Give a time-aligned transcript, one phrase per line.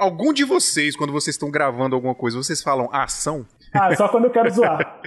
[0.00, 3.46] Algum de vocês, quando vocês estão gravando alguma coisa, vocês falam ação?
[3.70, 5.00] Ah, só quando eu quero zoar.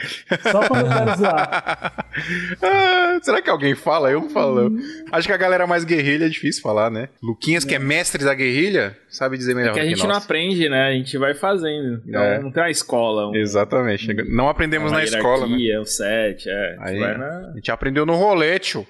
[0.51, 2.05] Só quando eu quero zoar.
[2.61, 4.11] ah, será que alguém fala?
[4.11, 4.69] Eu falo.
[4.69, 4.79] Hum.
[5.11, 7.09] Acho que a galera mais guerrilha é difícil falar, né?
[7.21, 7.67] Luquinhas, é.
[7.67, 9.71] que é mestre da guerrilha, sabe dizer melhor.
[9.71, 10.89] É que a gente que não aprende, né?
[10.89, 12.01] A gente vai fazendo.
[12.05, 12.39] Não, é.
[12.39, 13.29] não tem uma escola.
[13.29, 14.13] Um, Exatamente.
[14.29, 15.47] Não aprendemos na escola.
[15.47, 15.79] Né?
[15.79, 16.77] Um set, é.
[16.79, 17.49] Aí, na...
[17.51, 18.85] A gente aprendeu no rolete.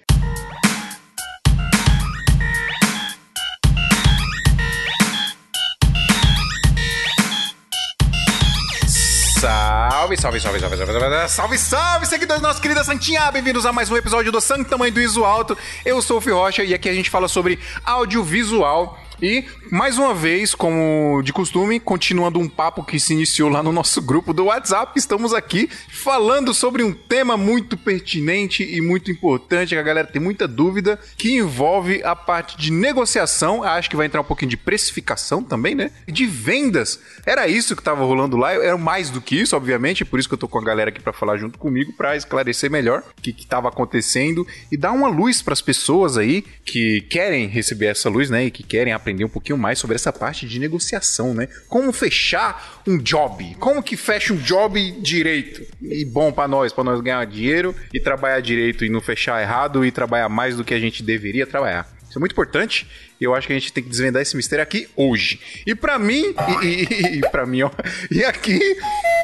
[10.18, 13.32] Salve, salve, salve, salve, salve, salve, salve, salve, seguidores da nossa querida Santinha!
[13.32, 15.58] Bem-vindos a mais um episódio do Santo Tamanho do Iso Alto.
[15.84, 20.14] Eu sou o Fio Rocha e aqui a gente fala sobre audiovisual e, mais uma
[20.14, 24.46] vez, como de costume, continuando um papo que se iniciou lá no nosso grupo do
[24.46, 30.06] WhatsApp, estamos aqui falando sobre um tema muito pertinente e muito importante, que a galera
[30.06, 34.50] tem muita dúvida, que envolve a parte de negociação, acho que vai entrar um pouquinho
[34.50, 35.92] de precificação também, né?
[36.06, 37.00] De vendas.
[37.26, 40.34] Era isso que estava rolando lá, era mais do que isso, obviamente, por isso que
[40.34, 43.30] eu tô com a galera aqui para falar junto comigo, para esclarecer melhor o que
[43.30, 48.30] estava acontecendo e dar uma luz para as pessoas aí que querem receber essa luz,
[48.30, 48.48] né?
[48.48, 51.48] E que querem aprender aprender um pouquinho mais sobre essa parte de negociação, né?
[51.70, 53.56] Como fechar um job?
[53.60, 58.00] Como que fecha um job direito e bom para nós, para nós ganhar dinheiro e
[58.00, 61.88] trabalhar direito e não fechar errado e trabalhar mais do que a gente deveria trabalhar.
[62.10, 62.88] Isso é muito importante
[63.20, 65.40] e eu acho que a gente tem que desvendar esse mistério aqui hoje.
[65.66, 67.72] E para mim, e, e, e para mim, ó,
[68.12, 68.60] e aqui,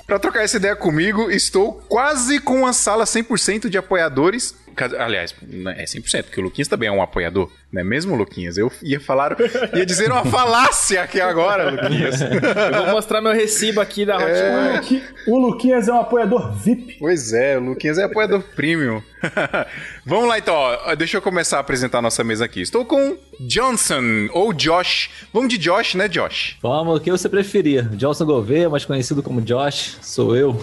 [0.07, 4.55] para trocar essa ideia comigo, estou quase com uma sala 100% de apoiadores
[4.97, 5.35] Aliás,
[5.75, 8.57] é 100%, porque o Luquinhas também é um apoiador, não é mesmo, Luquinhas?
[8.57, 9.35] Eu ia falar,
[9.73, 12.21] ia dizer uma falácia aqui agora, Luquinhas.
[12.21, 14.91] Eu vou mostrar meu recibo aqui da Hotmart.
[14.91, 15.29] É...
[15.29, 16.97] O Luquinhas é um apoiador VIP.
[16.99, 19.01] Pois é, o Luquinhas é apoiador premium.
[20.05, 20.95] Vamos lá então, ó.
[20.95, 22.61] deixa eu começar a apresentar a nossa mesa aqui.
[22.61, 25.09] Estou com Johnson, ou Josh.
[25.33, 26.57] Vamos de Josh, né, Josh?
[26.61, 27.83] Vamos, o que você preferir.
[27.89, 30.59] Johnson Gouveia, mais conhecido como Josh, sou eu.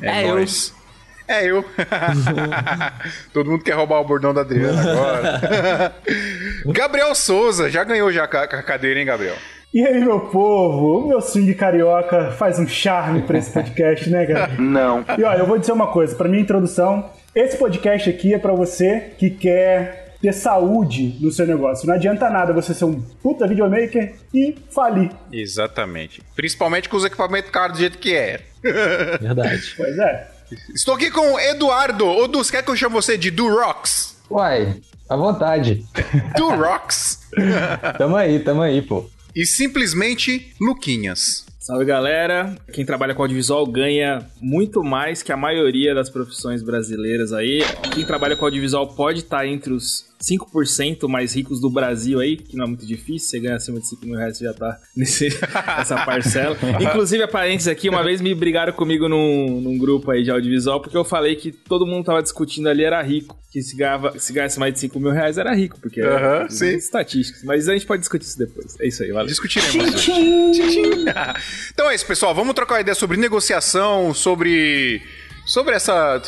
[0.00, 0.74] É, é nóis.
[1.30, 1.64] É eu.
[3.32, 5.94] Todo mundo quer roubar o bordão da Adriana agora.
[6.66, 9.36] Gabriel Souza, já ganhou já a cadeira, hein, Gabriel?
[9.72, 11.04] E aí, meu povo?
[11.04, 14.54] O meu swing carioca faz um charme pra esse podcast, né, galera?
[14.58, 15.04] Não.
[15.16, 18.52] E olha, eu vou dizer uma coisa, pra minha introdução, esse podcast aqui é para
[18.52, 21.86] você que quer ter saúde no seu negócio.
[21.86, 25.10] Não adianta nada você ser um puta videomaker e falir.
[25.32, 26.20] Exatamente.
[26.34, 28.40] Principalmente com os equipamentos caros do jeito que é.
[29.20, 29.74] Verdade.
[29.76, 30.39] Pois é.
[30.74, 32.06] Estou aqui com o Eduardo.
[32.06, 34.16] Ô, Dus, quer que eu chame você de Do Rocks?
[34.30, 35.84] Uai, à vontade.
[36.36, 37.20] Do Rocks.
[37.98, 39.08] tamo aí, tamo aí, pô.
[39.34, 41.46] E simplesmente Luquinhas.
[41.58, 42.56] Salve galera!
[42.72, 47.60] Quem trabalha com audiovisual ganha muito mais que a maioria das profissões brasileiras aí.
[47.94, 52.56] Quem trabalha com audiovisual pode estar entre os 5% mais ricos do Brasil aí, que
[52.56, 55.28] não é muito difícil, você ganha acima de 5 mil reais, você já tá nesse,
[55.78, 56.56] nessa parcela.
[56.80, 60.80] Inclusive, a parentes aqui, uma vez me brigaram comigo num, num grupo aí de audiovisual,
[60.80, 64.32] porque eu falei que todo mundo tava discutindo ali era rico, que se, ganhava, se
[64.32, 67.42] ganhasse mais de 5 mil reais era rico, porque era uh -huh, estatísticas.
[67.42, 68.78] Mas a gente pode discutir isso depois.
[68.78, 69.26] É isso aí, valeu.
[69.26, 70.06] Discutiremos.
[71.72, 72.34] então é isso, pessoal.
[72.34, 75.02] Vamos trocar uma ideia sobre negociação, sobre
[75.50, 76.20] sobre essa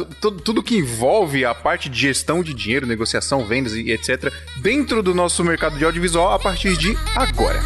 [0.44, 4.33] tudo que envolve a parte de gestão de dinheiro, negociação, vendas e etc.
[4.60, 7.60] dentro do nosso mercado de audiovisual a partir de agora.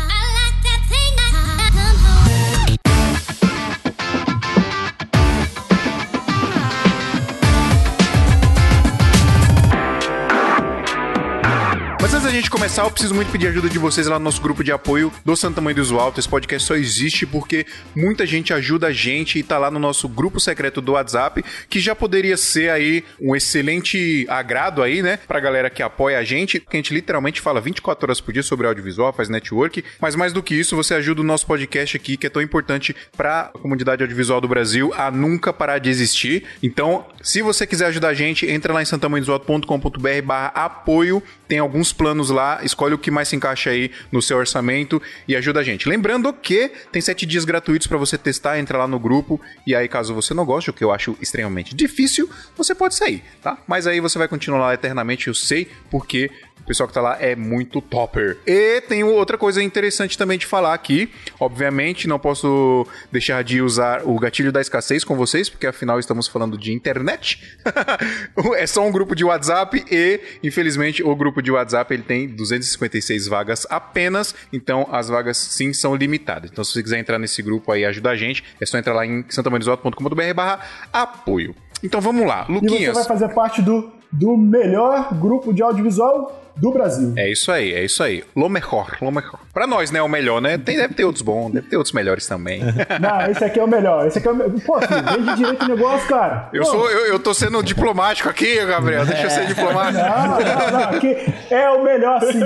[12.66, 15.36] Começar, eu preciso muito pedir ajuda de vocês lá no nosso grupo de apoio do
[15.36, 16.18] Santo Mãe do Uso Alto.
[16.18, 20.08] Esse podcast só existe porque muita gente ajuda a gente e tá lá no nosso
[20.08, 25.38] grupo secreto do WhatsApp, que já poderia ser aí um excelente agrado aí, né, pra
[25.38, 28.66] galera que apoia a gente, que a gente literalmente fala 24 horas por dia sobre
[28.66, 32.26] audiovisual, faz network, mas mais do que isso, você ajuda o nosso podcast aqui, que
[32.26, 36.42] é tão importante pra comunidade audiovisual do Brasil a nunca parar de existir.
[36.60, 41.92] Então, se você quiser ajudar a gente, entra lá em santamanhodosalto.com.br barra apoio, tem alguns
[41.92, 45.62] planos lá, escolhe o que mais se encaixa aí no seu orçamento e ajuda a
[45.62, 45.88] gente.
[45.88, 49.88] Lembrando que tem sete dias gratuitos para você testar, entra lá no grupo e aí
[49.88, 53.58] caso você não goste, o que eu acho extremamente difícil, você pode sair, tá?
[53.66, 56.30] Mas aí você vai continuar lá eternamente, eu sei, porque
[56.60, 58.38] o pessoal que tá lá é muito topper.
[58.44, 61.08] E tem outra coisa interessante também de falar aqui.
[61.38, 66.26] Obviamente, não posso deixar de usar o gatilho da escassez com vocês, porque afinal estamos
[66.26, 67.40] falando de internet.
[68.56, 73.26] é só um grupo de WhatsApp e, infelizmente, o grupo de WhatsApp ele tem 256
[73.26, 76.50] vagas apenas, então as vagas sim são limitadas.
[76.50, 78.94] Então, se você quiser entrar nesse grupo aí e ajudar a gente, é só entrar
[78.94, 80.60] lá em santamanizoto.com.br barra
[80.92, 81.54] apoio.
[81.82, 82.82] Então vamos lá, Luquinhas.
[82.82, 87.12] E você vai fazer parte do do melhor grupo de audiovisual do Brasil.
[87.16, 88.24] É isso aí, é isso aí.
[88.34, 89.40] Lo melhor, lo melhor.
[89.52, 90.58] Pra nós, né, é o melhor, né?
[90.58, 92.62] Tem, deve ter outros bons, deve ter outros melhores também.
[93.00, 94.06] Não, esse aqui é o melhor.
[94.06, 94.60] Esse aqui é o melhor.
[94.64, 96.48] Pô, filho, vende direito o negócio, cara.
[96.52, 96.70] Eu, Pô.
[96.70, 99.04] sou, eu, eu tô sendo diplomático aqui, Gabriel.
[99.04, 100.02] Deixa eu ser diplomático.
[100.02, 100.96] Não, não, não.
[100.96, 101.16] Aqui
[101.50, 102.40] é o melhor sim.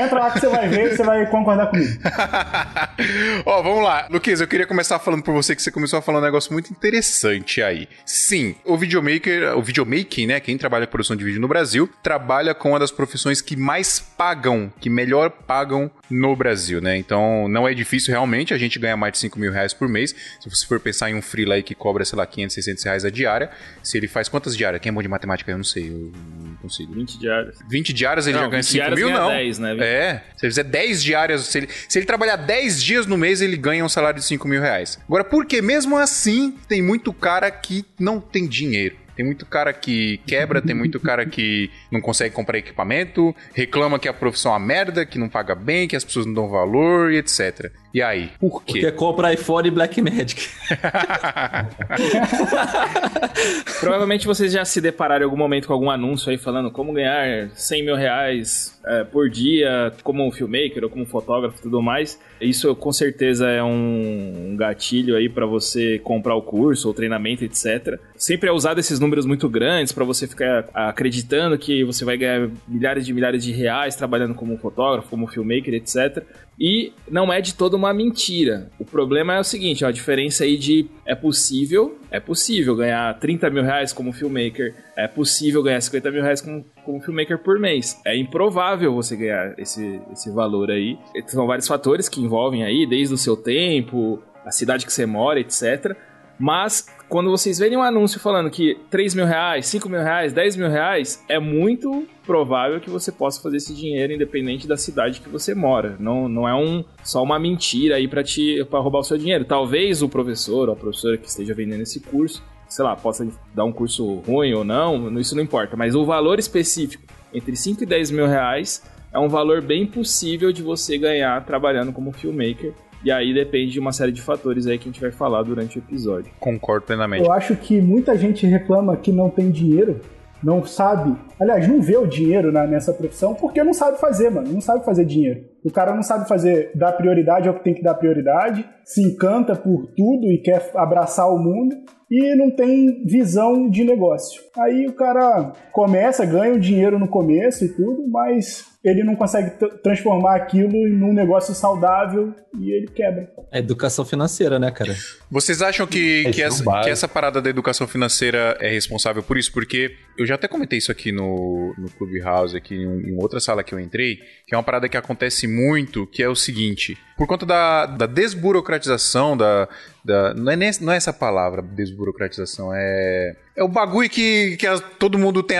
[0.00, 1.92] Entra lá que você vai ver e você vai concordar comigo.
[3.44, 4.06] Ó, vamos lá.
[4.10, 6.70] Luquez, eu queria começar falando por você que você começou a falar um negócio muito
[6.70, 7.88] interessante aí.
[8.04, 12.54] Sim, o videomaker, o videomaking, né, quem trabalha com produção de vídeo no Brasil, trabalha
[12.54, 16.96] com uma das profissões que mais pagam, que melhor pagam no Brasil, né?
[16.96, 20.14] Então, não é difícil realmente, a gente ganha mais de 5 mil reais por mês.
[20.40, 23.04] Se você for pensar em um freela aí que cobra, sei lá, 500, 600 reais
[23.04, 23.50] a diária,
[23.82, 24.82] se ele faz quantas diárias?
[24.82, 25.50] Quem é bom de matemática?
[25.50, 26.92] Eu não sei, eu não consigo.
[26.94, 27.58] 20 diárias.
[27.70, 29.28] 20 diárias ele Não, já ganha 20 5 diárias mil, ganha não.
[29.30, 29.76] 10, né?
[29.80, 30.22] É.
[30.36, 33.56] Se ele fizer 10 diárias, se ele, se ele trabalhar 10 dias no mês, ele
[33.56, 34.98] ganha um salário de 5 mil reais.
[35.06, 38.96] Agora, por que mesmo assim tem muito cara que não tem dinheiro?
[39.22, 44.08] Tem muito cara que quebra, tem muito cara que não consegue comprar equipamento, reclama que
[44.08, 47.12] a profissão é uma merda, que não paga bem, que as pessoas não dão valor
[47.12, 47.70] e etc.
[47.94, 48.72] E aí, por quê?
[48.72, 50.48] Porque compra iPhone e Blackmagic.
[53.80, 57.50] Provavelmente vocês já se depararam em algum momento com algum anúncio aí falando como ganhar
[57.54, 62.18] 100 mil reais é, por dia como um filmmaker ou como fotógrafo e tudo mais.
[62.40, 67.44] Isso com certeza é um, um gatilho aí para você comprar o curso ou treinamento,
[67.44, 67.98] etc.
[68.16, 72.48] Sempre é usado esses números muito grandes para você ficar acreditando que você vai ganhar
[72.66, 76.24] milhares de milhares de reais trabalhando como fotógrafo, como filmmaker, etc.
[76.58, 78.70] E não é de toda uma mentira.
[78.78, 83.18] O problema é o seguinte, ó, a diferença aí de é possível, é possível ganhar
[83.18, 87.58] 30 mil reais como filmmaker, é possível ganhar 50 mil reais como, como filmmaker por
[87.58, 88.00] mês.
[88.04, 90.98] É improvável você ganhar esse, esse valor aí.
[91.26, 95.40] São vários fatores que envolvem aí, desde o seu tempo, a cidade que você mora,
[95.40, 95.96] etc.
[96.38, 100.56] Mas quando vocês verem um anúncio falando que 3 mil reais, 5 mil reais, 10
[100.56, 105.28] mil reais, é muito provável que você possa fazer esse dinheiro independente da cidade que
[105.28, 105.96] você mora.
[105.98, 109.44] Não, não é um, só uma mentira aí para te pra roubar o seu dinheiro.
[109.44, 113.64] Talvez o professor ou a professora que esteja vendendo esse curso, sei lá, possa dar
[113.64, 115.76] um curso ruim ou não, isso não importa.
[115.76, 118.82] Mas o valor específico entre 5 e 10 mil reais
[119.12, 122.72] é um valor bem possível de você ganhar trabalhando como filmmaker.
[123.04, 125.78] E aí depende de uma série de fatores aí que a gente vai falar durante
[125.78, 126.32] o episódio.
[126.38, 127.24] Concordo plenamente.
[127.24, 130.00] Eu acho que muita gente reclama que não tem dinheiro,
[130.42, 131.16] não sabe.
[131.40, 134.52] Aliás, não vê o dinheiro na- nessa profissão porque não sabe fazer, mano.
[134.52, 135.40] Não sabe fazer dinheiro.
[135.64, 139.54] O cara não sabe fazer, dar prioridade ao que tem que dar prioridade, se encanta
[139.54, 141.74] por tudo e quer abraçar o mundo
[142.10, 144.42] e não tem visão de negócio.
[144.58, 149.52] Aí o cara começa, ganha o dinheiro no começo e tudo, mas ele não consegue
[149.82, 153.30] transformar aquilo em um negócio saudável e ele quebra.
[153.52, 154.94] É educação financeira, né, cara?
[155.30, 159.38] Vocês acham que, É, que, essa, que essa parada da educação financeira é responsável por
[159.38, 159.52] isso?
[159.52, 163.62] Porque eu já até comentei isso aqui no, no Clubhouse, aqui em, em outra sala
[163.62, 167.26] que eu entrei, que é uma parada que acontece muito, que é o seguinte, por
[167.28, 169.68] conta da, da desburocratização, da,
[170.04, 174.82] da não, é não é essa palavra, desburocratização, é, é o bagulho que, que as-
[174.98, 175.58] todo mundo tem,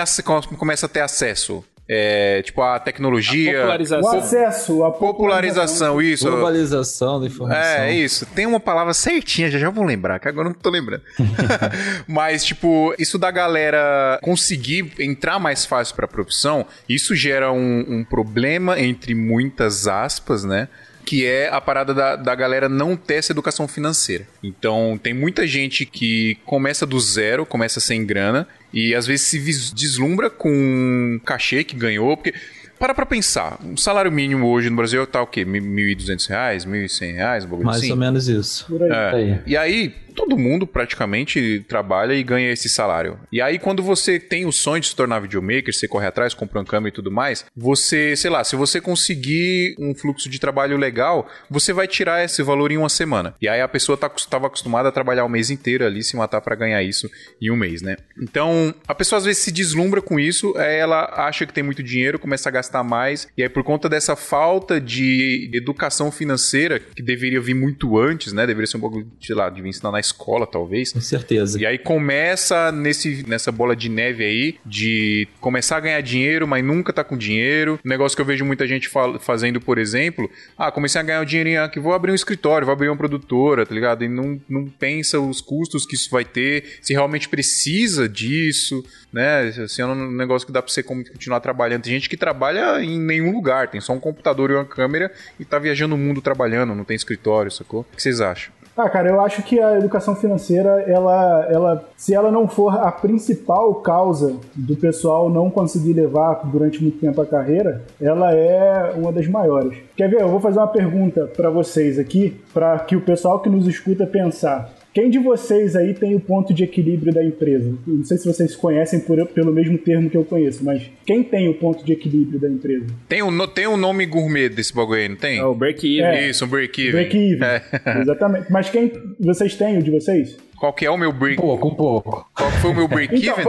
[0.58, 1.64] começa a ter acesso.
[1.94, 4.18] É, tipo a tecnologia, O Popularização.
[4.18, 6.30] acesso, a popularização, isso.
[6.30, 7.62] Globalização da informação.
[7.62, 8.24] É, é isso.
[8.26, 11.02] Tem uma palavra certinha, já já vou lembrar, que agora eu não tô lembrando.
[12.08, 18.04] Mas, tipo, isso da galera conseguir entrar mais fácil pra profissão, isso gera um, um
[18.04, 20.68] problema, entre muitas aspas, né?
[21.04, 24.26] Que é a parada da, da galera não ter essa educação financeira.
[24.42, 29.38] Então, tem muita gente que começa do zero, começa sem grana, e às vezes se
[29.74, 32.32] deslumbra com um cachê que ganhou, porque
[32.78, 35.44] para pra pensar, um salário mínimo hoje no Brasil tá o quê?
[35.44, 37.90] Mi- 1.200 reais, 1.100 reais, um bagulho Mais assim?
[37.92, 38.66] ou menos isso.
[38.66, 38.90] Por aí.
[38.90, 39.10] É.
[39.14, 39.38] Aí.
[39.46, 43.18] E aí, todo mundo praticamente trabalha e ganha esse salário.
[43.30, 46.58] E aí, quando você tem o sonho de se tornar videomaker, você corre atrás, compra
[46.58, 50.76] uma câmera e tudo mais, você, sei lá, se você conseguir um fluxo de trabalho
[50.76, 53.34] legal, você vai tirar esse valor em uma semana.
[53.40, 56.40] E aí a pessoa tá, estava acostumada a trabalhar o mês inteiro ali, se matar
[56.40, 57.96] pra ganhar isso em um mês, né?
[58.20, 62.18] Então, a pessoa às vezes se deslumbra com isso, ela acha que tem muito dinheiro,
[62.18, 67.40] começa a gastar mais, e aí por conta dessa falta de educação financeira, que deveria
[67.40, 68.46] vir muito antes, né?
[68.46, 70.92] Deveria ser um pouco, sei lá, devia ensinar na escola, talvez.
[70.92, 71.58] Com certeza.
[71.60, 76.62] E aí começa nesse, nessa bola de neve aí de começar a ganhar dinheiro, mas
[76.64, 77.78] nunca tá com dinheiro.
[77.84, 81.22] Um negócio que eu vejo muita gente fa- fazendo, por exemplo, ah, comecei a ganhar
[81.22, 84.04] um dinheirinho aqui, vou abrir um escritório, vou abrir uma produtora, tá ligado?
[84.04, 89.48] E não, não pensa os custos que isso vai ter, se realmente precisa disso, né?
[89.64, 91.82] Assim, é um negócio que dá pra você continuar trabalhando.
[91.82, 95.44] Tem gente que trabalha em nenhum lugar, tem só um computador e uma câmera e
[95.44, 97.80] tá viajando o mundo trabalhando, não tem escritório, sacou?
[97.92, 98.52] O que vocês acham?
[98.76, 102.90] Ah, cara, eu acho que a educação financeira, ela, ela, se ela não for a
[102.90, 109.12] principal causa do pessoal não conseguir levar durante muito tempo a carreira, ela é uma
[109.12, 109.78] das maiores.
[109.94, 110.22] Quer ver?
[110.22, 114.06] Eu vou fazer uma pergunta para vocês aqui, para que o pessoal que nos escuta
[114.06, 114.72] pensar.
[114.94, 117.74] Quem de vocês aí tem o ponto de equilíbrio da empresa?
[117.86, 121.48] Não sei se vocês conhecem por, pelo mesmo termo que eu conheço, mas quem tem
[121.48, 122.86] o ponto de equilíbrio da empresa?
[123.08, 125.38] Tem um, tem um nome gourmet desse bagulho aí, não tem?
[125.38, 126.04] É o break-even.
[126.04, 126.28] É.
[126.28, 126.92] Isso, um break-even.
[126.92, 127.42] Break-even.
[127.42, 127.62] É.
[128.02, 128.52] Exatamente.
[128.52, 130.36] Mas quem vocês têm o de vocês?
[130.58, 131.38] Qual que é o meu break?
[131.40, 132.30] Um pouco, um pouco.
[132.36, 133.44] Qual que foi o meu Então, break-even?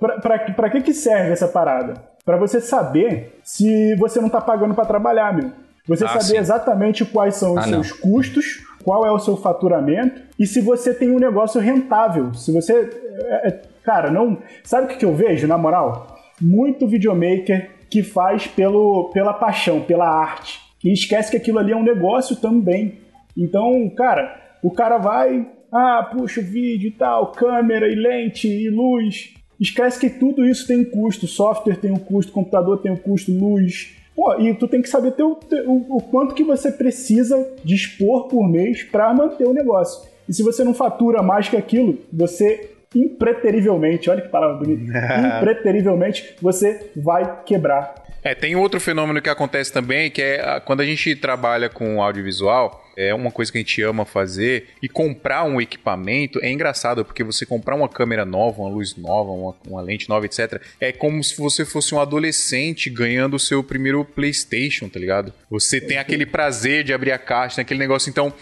[0.00, 1.94] pra, pra, pra que, que serve essa parada?
[2.24, 5.50] Pra você saber se você não tá pagando pra trabalhar, meu.
[5.86, 6.36] Você Ah, saber sim.
[6.38, 7.82] exatamente quais são os Ah, não.
[7.82, 12.32] seus custos, qual é o seu faturamento e se você tem um negócio rentável.
[12.34, 12.72] Se você.
[12.72, 14.38] é, é, cara, não.
[14.64, 16.16] Sabe o que, eu vejo, na moral?
[16.40, 20.60] Muito videomaker que faz pelo, pela paixão, pela arte.
[20.84, 22.98] E esquece que aquilo ali é um negócio também.
[23.36, 25.46] Então, cara, o cara vai.
[25.70, 29.32] Ah, puxa o vídeo e tal, câmera e lente e luz.
[29.58, 31.26] Esquece que tudo isso tem um custo.
[31.26, 33.96] Software tem um custo, computador tem um custo, luz.
[34.14, 38.28] Pô, e tu tem que saber teu, teu- o, o quanto que você precisa dispor
[38.28, 40.08] por mês para manter o negócio.
[40.28, 44.92] E se você não fatura mais que aquilo, você impreterivelmente, olha que palavra bonita,
[45.38, 47.94] impreterivelmente você vai quebrar.
[48.22, 52.81] É, tem outro fenômeno que acontece também, que é quando a gente trabalha com audiovisual,
[52.96, 57.24] é uma coisa que a gente ama fazer, e comprar um equipamento é engraçado, porque
[57.24, 61.22] você comprar uma câmera nova, uma luz nova, uma, uma lente nova, etc., é como
[61.22, 65.32] se você fosse um adolescente ganhando o seu primeiro PlayStation, tá ligado?
[65.50, 68.32] Você tem aquele prazer de abrir a caixa, aquele negócio, então.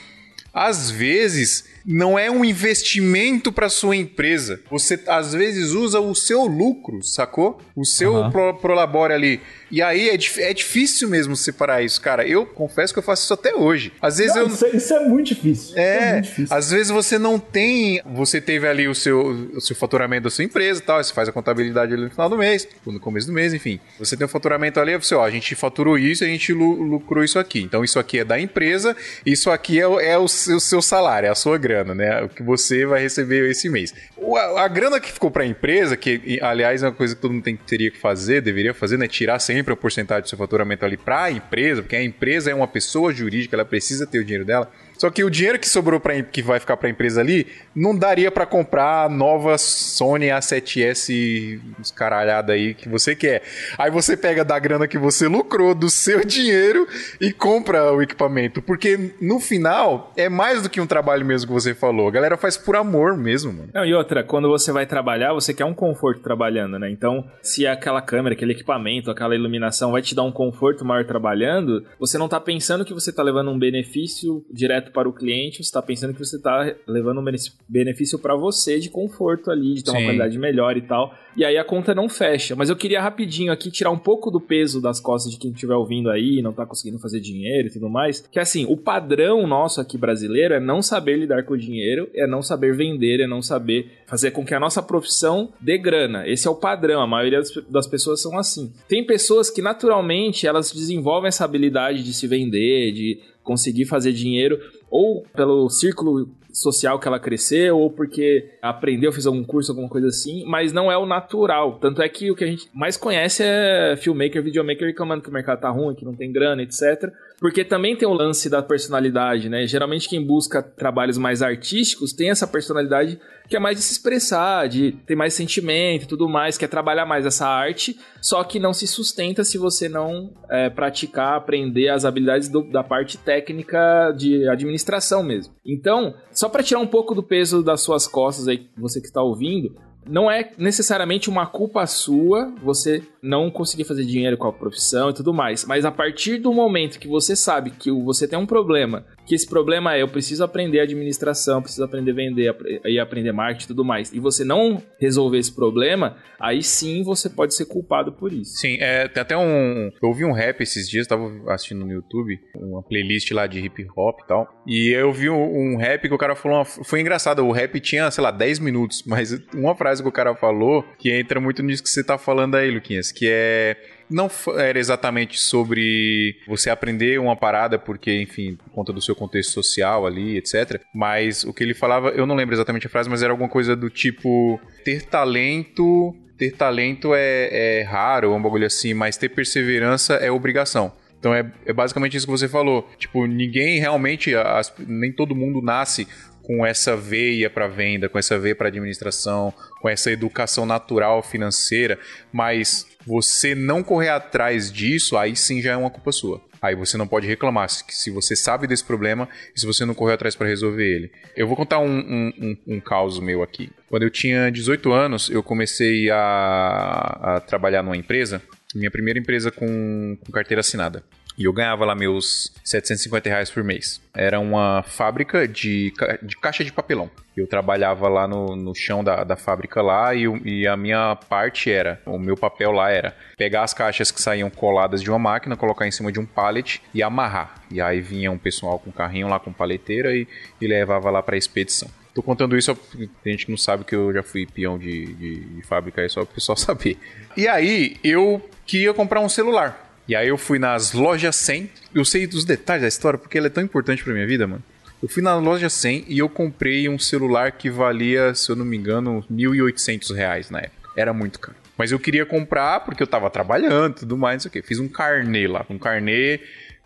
[0.52, 4.60] Às vezes não é um investimento para sua empresa.
[4.70, 7.60] Você às vezes usa o seu lucro, sacou?
[7.76, 8.30] O seu Aham.
[8.30, 9.40] pro, prolabore ali.
[9.70, 12.26] E aí é, é difícil mesmo separar isso, cara.
[12.26, 13.92] Eu confesso que eu faço isso até hoje.
[14.02, 15.64] Às vezes Não, eu isso, é- isso é muito difícil.
[15.70, 16.56] Isso é, muito difícil.
[16.56, 18.00] às vezes você não tem.
[18.14, 19.20] Você teve ali o seu,
[19.54, 21.02] o seu faturamento da sua empresa e tal.
[21.02, 23.78] Você faz a contabilidade ali no final do mês, ou no começo do mês, enfim.
[23.98, 27.22] Você tem o faturamento ali, você, ó, a gente faturou isso, a gente lu- lucrou
[27.22, 27.60] isso aqui.
[27.62, 30.82] Então isso aqui é da empresa, isso aqui é, o- é o, seu, o seu
[30.82, 32.22] salário, é a sua grana, né?
[32.22, 33.94] O que você vai receber esse mês.
[34.36, 37.42] A, a grana que ficou pra empresa, que aliás é uma coisa que todo mundo
[37.42, 39.08] tem, teria que fazer, deveria fazer, né?
[39.08, 42.68] Tirar sempre a porcentagem do seu faturamento ali pra empresa, porque a empresa é uma
[42.68, 44.70] pessoa jurídica, ela precisa ter o dinheiro dela.
[45.00, 47.96] Só que o dinheiro que sobrou para que vai ficar para a empresa ali não
[47.96, 53.42] daria para comprar a nova Sony A7S escaralhada aí que você quer.
[53.78, 56.86] Aí você pega da grana que você lucrou do seu dinheiro
[57.18, 61.54] e compra o equipamento, porque no final é mais do que um trabalho mesmo que
[61.54, 62.08] você falou.
[62.08, 63.70] A galera faz por amor mesmo, mano.
[63.72, 66.90] Não, e outra, quando você vai trabalhar, você quer um conforto trabalhando, né?
[66.90, 71.86] Então, se aquela câmera, aquele equipamento, aquela iluminação vai te dar um conforto maior trabalhando,
[71.98, 75.72] você não tá pensando que você tá levando um benefício direto para o cliente, você
[75.72, 79.84] tá pensando que você tá levando um bene- benefício para você de conforto ali, de
[79.84, 80.04] ter uma Sim.
[80.06, 81.14] qualidade melhor e tal.
[81.36, 82.56] E aí a conta não fecha.
[82.56, 85.74] Mas eu queria rapidinho aqui tirar um pouco do peso das costas de quem estiver
[85.74, 88.20] ouvindo aí, não tá conseguindo fazer dinheiro e tudo mais.
[88.20, 92.26] Que assim, o padrão nosso aqui brasileiro é não saber lidar com o dinheiro, é
[92.26, 96.26] não saber vender, é não saber fazer com que a nossa profissão dê grana.
[96.28, 98.72] Esse é o padrão, a maioria das pessoas são assim.
[98.88, 104.58] Tem pessoas que naturalmente elas desenvolvem essa habilidade de se vender, de conseguir fazer dinheiro,
[104.90, 110.08] ou pelo círculo social que ela cresceu, ou porque aprendeu, fez algum curso, alguma coisa
[110.08, 111.78] assim, mas não é o natural.
[111.78, 115.32] Tanto é que o que a gente mais conhece é filmmaker, videomaker reclamando que o
[115.32, 117.12] mercado tá ruim, que não tem grana, etc.
[117.40, 119.66] Porque também tem o lance da personalidade, né?
[119.66, 123.18] Geralmente quem busca trabalhos mais artísticos tem essa personalidade
[123.48, 127.04] que é mais de se expressar, de ter mais sentimento e tudo mais, quer trabalhar
[127.06, 132.04] mais essa arte, só que não se sustenta se você não é, praticar, aprender as
[132.04, 135.54] habilidades do- da parte técnica de administração mesmo.
[135.66, 139.22] Então, só para tirar um pouco do peso das suas costas aí, você que está
[139.22, 139.74] ouvindo,
[140.06, 145.14] não é necessariamente uma culpa sua você não conseguir fazer dinheiro com a profissão e
[145.14, 149.04] tudo mais, mas a partir do momento que você sabe que você tem um problema,
[149.26, 153.68] que esse problema é eu preciso aprender administração, preciso aprender vender e aprender marketing e
[153.68, 158.32] tudo mais, e você não resolver esse problema, aí sim você pode ser culpado por
[158.32, 158.56] isso.
[158.56, 159.90] Sim, é, tem até um.
[160.02, 163.86] Eu ouvi um rap esses dias, tava assistindo no YouTube, uma playlist lá de hip
[163.96, 164.48] hop e tal.
[164.66, 166.58] E eu vi um, um rap que o cara falou.
[166.58, 170.12] Uma, foi engraçado, o rap tinha, sei lá, 10 minutos, mas uma frase que o
[170.12, 173.76] cara falou que entra muito nisso que você tá falando aí, Luquinhas, que é.
[174.08, 179.52] Não era exatamente sobre você aprender uma parada, porque, enfim, por conta do seu contexto
[179.52, 180.82] social ali, etc.
[180.92, 183.76] Mas o que ele falava, eu não lembro exatamente a frase, mas era alguma coisa
[183.76, 189.28] do tipo: ter talento ter talento é, é raro, é um bagulho assim, mas ter
[189.28, 190.90] perseverança é obrigação.
[191.20, 192.88] Então é, é basicamente isso que você falou.
[192.96, 196.08] Tipo, ninguém realmente, as, nem todo mundo nasce
[196.42, 201.98] com essa veia para venda, com essa veia para administração, com essa educação natural financeira,
[202.32, 206.40] mas você não correr atrás disso, aí sim já é uma culpa sua.
[206.62, 210.14] Aí você não pode reclamar se, você sabe desse problema e se você não correu
[210.14, 211.10] atrás para resolver ele.
[211.34, 213.70] Eu vou contar um, um, um, um caos meu aqui.
[213.88, 217.18] Quando eu tinha 18 anos, eu comecei a
[217.50, 218.40] trabalhar numa empresa,
[218.74, 221.02] minha primeira empresa com, com carteira assinada.
[221.38, 224.00] E eu ganhava lá meus 750 reais por mês.
[224.14, 225.92] Era uma fábrica de,
[226.22, 227.10] de caixa de papelão.
[227.34, 231.70] Eu trabalhava lá no, no chão da, da fábrica lá e, e, a minha parte
[231.70, 235.56] era, o meu papel lá era pegar as caixas que saíam coladas de uma máquina,
[235.56, 237.54] colocar em cima de um pallet e amarrar.
[237.70, 240.28] E aí vinha um pessoal com carrinho lá com paleteira e,
[240.60, 241.88] e levava lá para expedição.
[242.14, 242.74] Tô contando isso,
[243.22, 246.08] tem gente que não sabe que eu já fui peão de, de, de fábrica, é
[246.08, 246.98] só o pessoal saber.
[247.36, 249.88] E aí, eu queria comprar um celular.
[250.08, 251.70] E aí eu fui nas lojas 100.
[251.94, 254.62] Eu sei dos detalhes da história porque ela é tão importante pra minha vida, mano.
[255.00, 258.64] Eu fui na loja 100 e eu comprei um celular que valia, se eu não
[258.64, 260.90] me engano, 1.800 reais na época.
[260.96, 261.56] Era muito caro.
[261.78, 264.62] Mas eu queria comprar porque eu tava trabalhando e tudo mais, não sei o quê.
[264.62, 265.64] Fiz um carnê lá.
[265.70, 266.40] Um carnê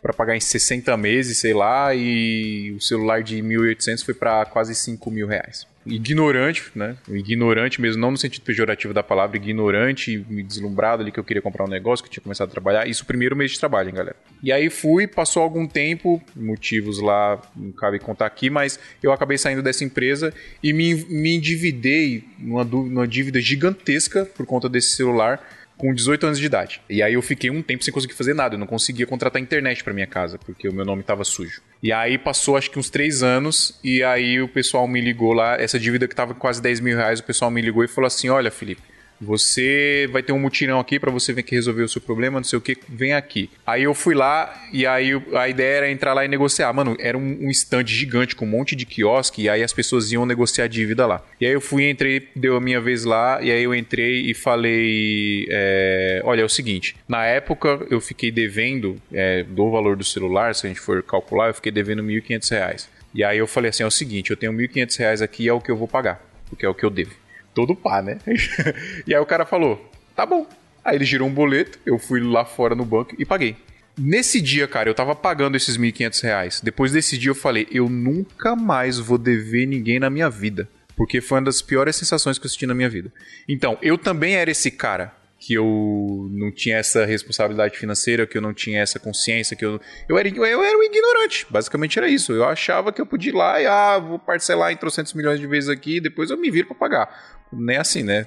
[0.04, 4.74] para pagar em 60 meses, sei lá, e o celular de 1.800 foi para quase
[4.74, 6.96] 5 mil reais ignorante, né?
[7.08, 11.42] Ignorante mesmo, não no sentido pejorativo da palavra, ignorante, me deslumbrado ali que eu queria
[11.42, 12.88] comprar um negócio, que eu tinha começado a trabalhar.
[12.88, 14.16] Isso primeiro mês de trabalho, hein, galera.
[14.42, 19.36] E aí fui, passou algum tempo, motivos lá, não cabe contar aqui, mas eu acabei
[19.36, 20.32] saindo dessa empresa
[20.62, 25.38] e me, me endividei numa, numa dívida gigantesca por conta desse celular
[25.76, 26.80] com 18 anos de idade.
[26.88, 28.54] E aí eu fiquei um tempo sem conseguir fazer nada.
[28.54, 31.60] Eu não conseguia contratar internet para minha casa, porque o meu nome tava sujo.
[31.82, 35.60] E aí passou acho que uns 3 anos, e aí o pessoal me ligou lá,
[35.60, 38.28] essa dívida que tava quase 10 mil reais, o pessoal me ligou e falou assim:
[38.28, 38.82] Olha, Felipe,
[39.20, 42.44] você vai ter um mutirão aqui para você ver que resolver o seu problema, não
[42.44, 43.50] sei o que, vem aqui.
[43.66, 46.72] Aí eu fui lá e aí a ideia era entrar lá e negociar.
[46.72, 50.12] Mano, era um, um stand gigante com um monte de quiosque e aí as pessoas
[50.12, 51.24] iam negociar dívida lá.
[51.40, 54.34] E aí eu fui, entrei, deu a minha vez lá e aí eu entrei e
[54.34, 60.04] falei: é, Olha, é o seguinte, na época eu fiquei devendo é, do valor do
[60.04, 62.88] celular, se a gente for calcular, eu fiquei devendo R$ 1.500.
[63.14, 65.60] E aí eu falei assim: é o seguinte, eu tenho R$ 1.500 aqui, é o
[65.60, 67.23] que eu vou pagar, porque é o que eu devo
[67.54, 68.18] todo pá, né?
[69.06, 70.46] e aí o cara falou: tá bom.
[70.84, 73.56] Aí ele girou um boleto, eu fui lá fora no banco e paguei.
[73.96, 76.60] Nesse dia, cara, eu tava pagando esses 1.500 reais.
[76.60, 80.68] Depois desse dia eu falei: eu nunca mais vou dever ninguém na minha vida.
[80.96, 83.12] Porque foi uma das piores sensações que eu senti na minha vida.
[83.48, 85.12] Então, eu também era esse cara
[85.44, 89.78] que eu não tinha essa responsabilidade financeira, que eu não tinha essa consciência, que eu,
[90.08, 91.46] eu, era, eu era um ignorante.
[91.50, 92.32] Basicamente era isso.
[92.32, 95.46] Eu achava que eu podia ir lá e, ah, vou parcelar em trocentos milhões de
[95.46, 98.26] vezes aqui, depois eu me viro para pagar nem assim, né?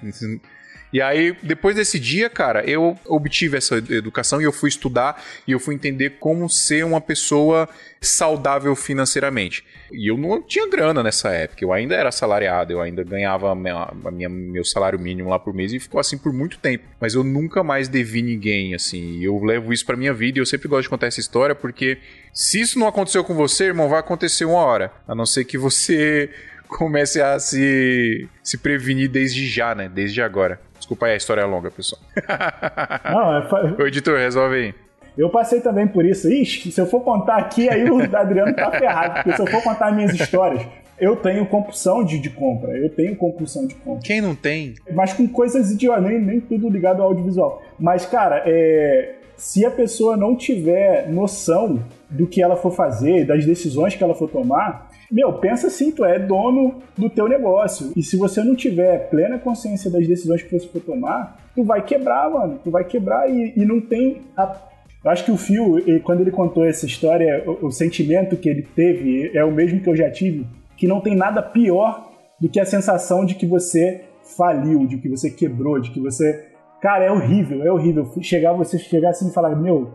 [0.91, 5.51] E aí, depois desse dia, cara, eu obtive essa educação e eu fui estudar e
[5.51, 7.67] eu fui entender como ser uma pessoa
[7.99, 9.65] saudável financeiramente.
[9.91, 13.91] E eu não tinha grana nessa época, eu ainda era assalariado, eu ainda ganhava minha,
[14.11, 16.85] minha, meu salário mínimo lá por mês e ficou assim por muito tempo.
[16.99, 19.21] Mas eu nunca mais devi ninguém, assim.
[19.21, 21.97] Eu levo isso pra minha vida e eu sempre gosto de contar essa história porque
[22.33, 24.91] se isso não aconteceu com você, irmão, vai acontecer uma hora.
[25.07, 26.29] A não ser que você
[26.67, 29.89] comece a se, se prevenir desde já, né?
[29.89, 30.61] Desde agora.
[30.87, 32.01] Desculpa aí, a história é longa, pessoal.
[33.11, 33.83] Não, é...
[33.83, 34.75] O editor, resolve aí.
[35.17, 36.31] Eu passei também por isso.
[36.31, 39.15] Ixi, se eu for contar aqui, aí o Adriano tá ferrado.
[39.15, 40.65] Porque se eu for contar minhas histórias,
[40.97, 42.71] eu tenho compulsão de, de compra.
[42.77, 44.01] Eu tenho compulsão de compra.
[44.01, 44.75] Quem não tem?
[44.93, 47.61] Mas com coisas idiotas, nem, nem tudo ligado ao audiovisual.
[47.77, 53.45] Mas, cara, é, se a pessoa não tiver noção do que ela for fazer, das
[53.45, 57.93] decisões que ela for tomar, meu, pensa assim, tu é dono do teu negócio.
[57.95, 61.81] E se você não tiver plena consciência das decisões que você for tomar, tu vai
[61.81, 62.59] quebrar, mano.
[62.63, 64.67] Tu vai quebrar e, e não tem a
[65.03, 68.61] eu acho que o Phil, quando ele contou essa história, o, o, sentimento que ele
[68.61, 72.59] teve é o mesmo que eu já tive, que não tem nada pior do que
[72.59, 74.03] a sensação de que você
[74.35, 76.47] faliu, de que você quebrou, de que você...
[76.81, 78.11] Cara, é horrível, é horrível.
[78.21, 79.93] Chegar, você chegar assim e falar, meu,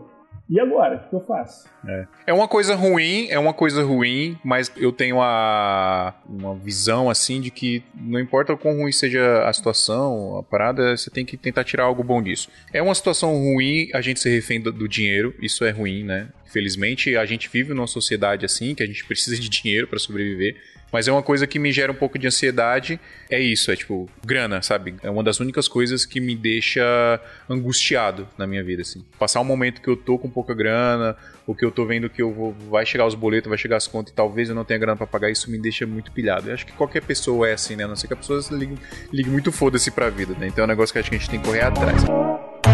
[0.49, 0.97] e agora?
[1.05, 1.67] O que eu faço?
[1.87, 2.07] É.
[2.27, 7.39] é uma coisa ruim, é uma coisa ruim, mas eu tenho a, uma visão assim
[7.39, 11.37] de que não importa o quão ruim seja a situação, a parada, você tem que
[11.37, 12.49] tentar tirar algo bom disso.
[12.73, 16.29] É uma situação ruim a gente ser refém do, do dinheiro, isso é ruim, né?
[16.45, 20.55] Felizmente a gente vive numa sociedade assim, que a gente precisa de dinheiro para sobreviver.
[20.93, 22.99] Mas é uma coisa que me gera um pouco de ansiedade.
[23.27, 24.93] É isso, é tipo, grana, sabe?
[25.01, 29.03] É uma das únicas coisas que me deixa angustiado na minha vida, assim.
[29.17, 32.21] Passar um momento que eu tô com pouca grana, ou que eu tô vendo que
[32.21, 34.79] eu vou, vai chegar os boletos, vai chegar as contas e talvez eu não tenha
[34.79, 36.49] grana para pagar, isso me deixa muito pilhado.
[36.49, 37.85] Eu acho que qualquer pessoa é assim, né?
[37.85, 38.77] A não ser que a pessoa ligue,
[39.11, 40.45] ligue muito foda-se pra vida, né?
[40.45, 42.03] Então é um negócio que acho que a gente tem que correr atrás.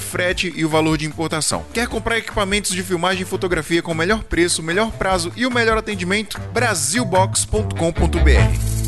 [0.00, 1.64] frete e o valor de importação.
[1.72, 5.50] Quer comprar equipamentos de filmagem e fotografia com o melhor preço, melhor prazo e o
[5.50, 6.40] melhor atendimento?
[6.52, 8.80] Brasilbox.com.br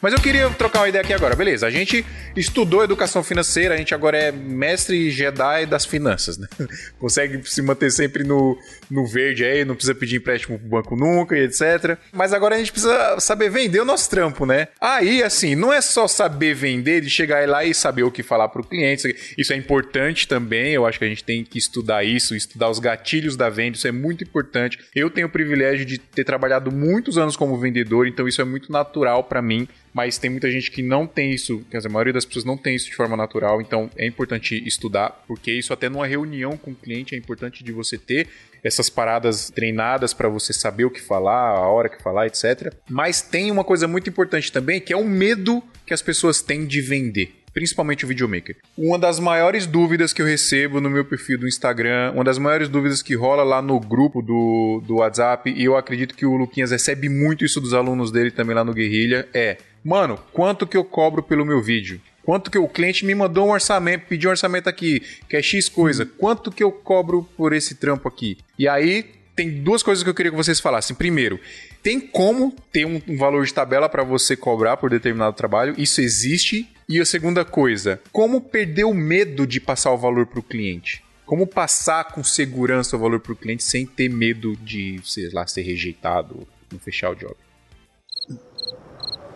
[0.00, 1.36] Mas eu queria trocar uma ideia aqui agora.
[1.36, 6.48] Beleza, a gente estudou educação financeira, a gente agora é mestre Jedi das finanças, né?
[6.98, 8.58] Consegue se manter sempre no,
[8.90, 11.98] no verde aí, não precisa pedir empréstimo pro banco nunca e etc.
[12.12, 14.68] Mas agora a gente precisa saber vender o nosso trampo, né?
[14.80, 18.48] Aí, assim, não é só saber vender, de chegar lá e saber o que falar
[18.48, 19.14] pro cliente.
[19.36, 22.78] Isso é importante também, eu acho que a gente tem que estudar isso, estudar os
[22.78, 24.78] gatilhos da venda, isso é muito importante.
[24.94, 28.72] Eu tenho o privilégio de ter trabalhado muitos anos como vendedor, então isso é muito
[28.72, 32.12] natural para mim mas tem muita gente que não tem isso, quer dizer, a maioria
[32.12, 35.88] das pessoas não tem isso de forma natural, então é importante estudar, porque isso até
[35.88, 38.28] numa reunião com o cliente é importante de você ter
[38.62, 42.74] essas paradas treinadas para você saber o que falar, a hora que falar, etc.
[42.88, 46.66] Mas tem uma coisa muito importante também, que é o medo que as pessoas têm
[46.66, 48.56] de vender principalmente o videomaker.
[48.78, 52.68] Uma das maiores dúvidas que eu recebo no meu perfil do Instagram, uma das maiores
[52.68, 56.70] dúvidas que rola lá no grupo do, do WhatsApp, e eu acredito que o Luquinhas
[56.70, 60.84] recebe muito isso dos alunos dele também lá no Guerrilha, é Mano, quanto que eu
[60.84, 62.00] cobro pelo meu vídeo?
[62.24, 65.68] Quanto que o cliente me mandou um orçamento, pediu um orçamento aqui, que é X
[65.68, 66.04] coisa.
[66.04, 68.38] Quanto que eu cobro por esse trampo aqui?
[68.58, 69.04] E aí
[69.34, 70.94] tem duas coisas que eu queria que vocês falassem.
[70.94, 71.40] Primeiro,
[71.82, 75.74] tem como ter um, um valor de tabela para você cobrar por determinado trabalho?
[75.78, 76.68] Isso existe.
[76.88, 81.02] E a segunda coisa, como perder o medo de passar o valor para o cliente?
[81.24, 85.46] Como passar com segurança o valor para o cliente sem ter medo de, sei lá,
[85.46, 87.34] ser rejeitado, não fechar o job?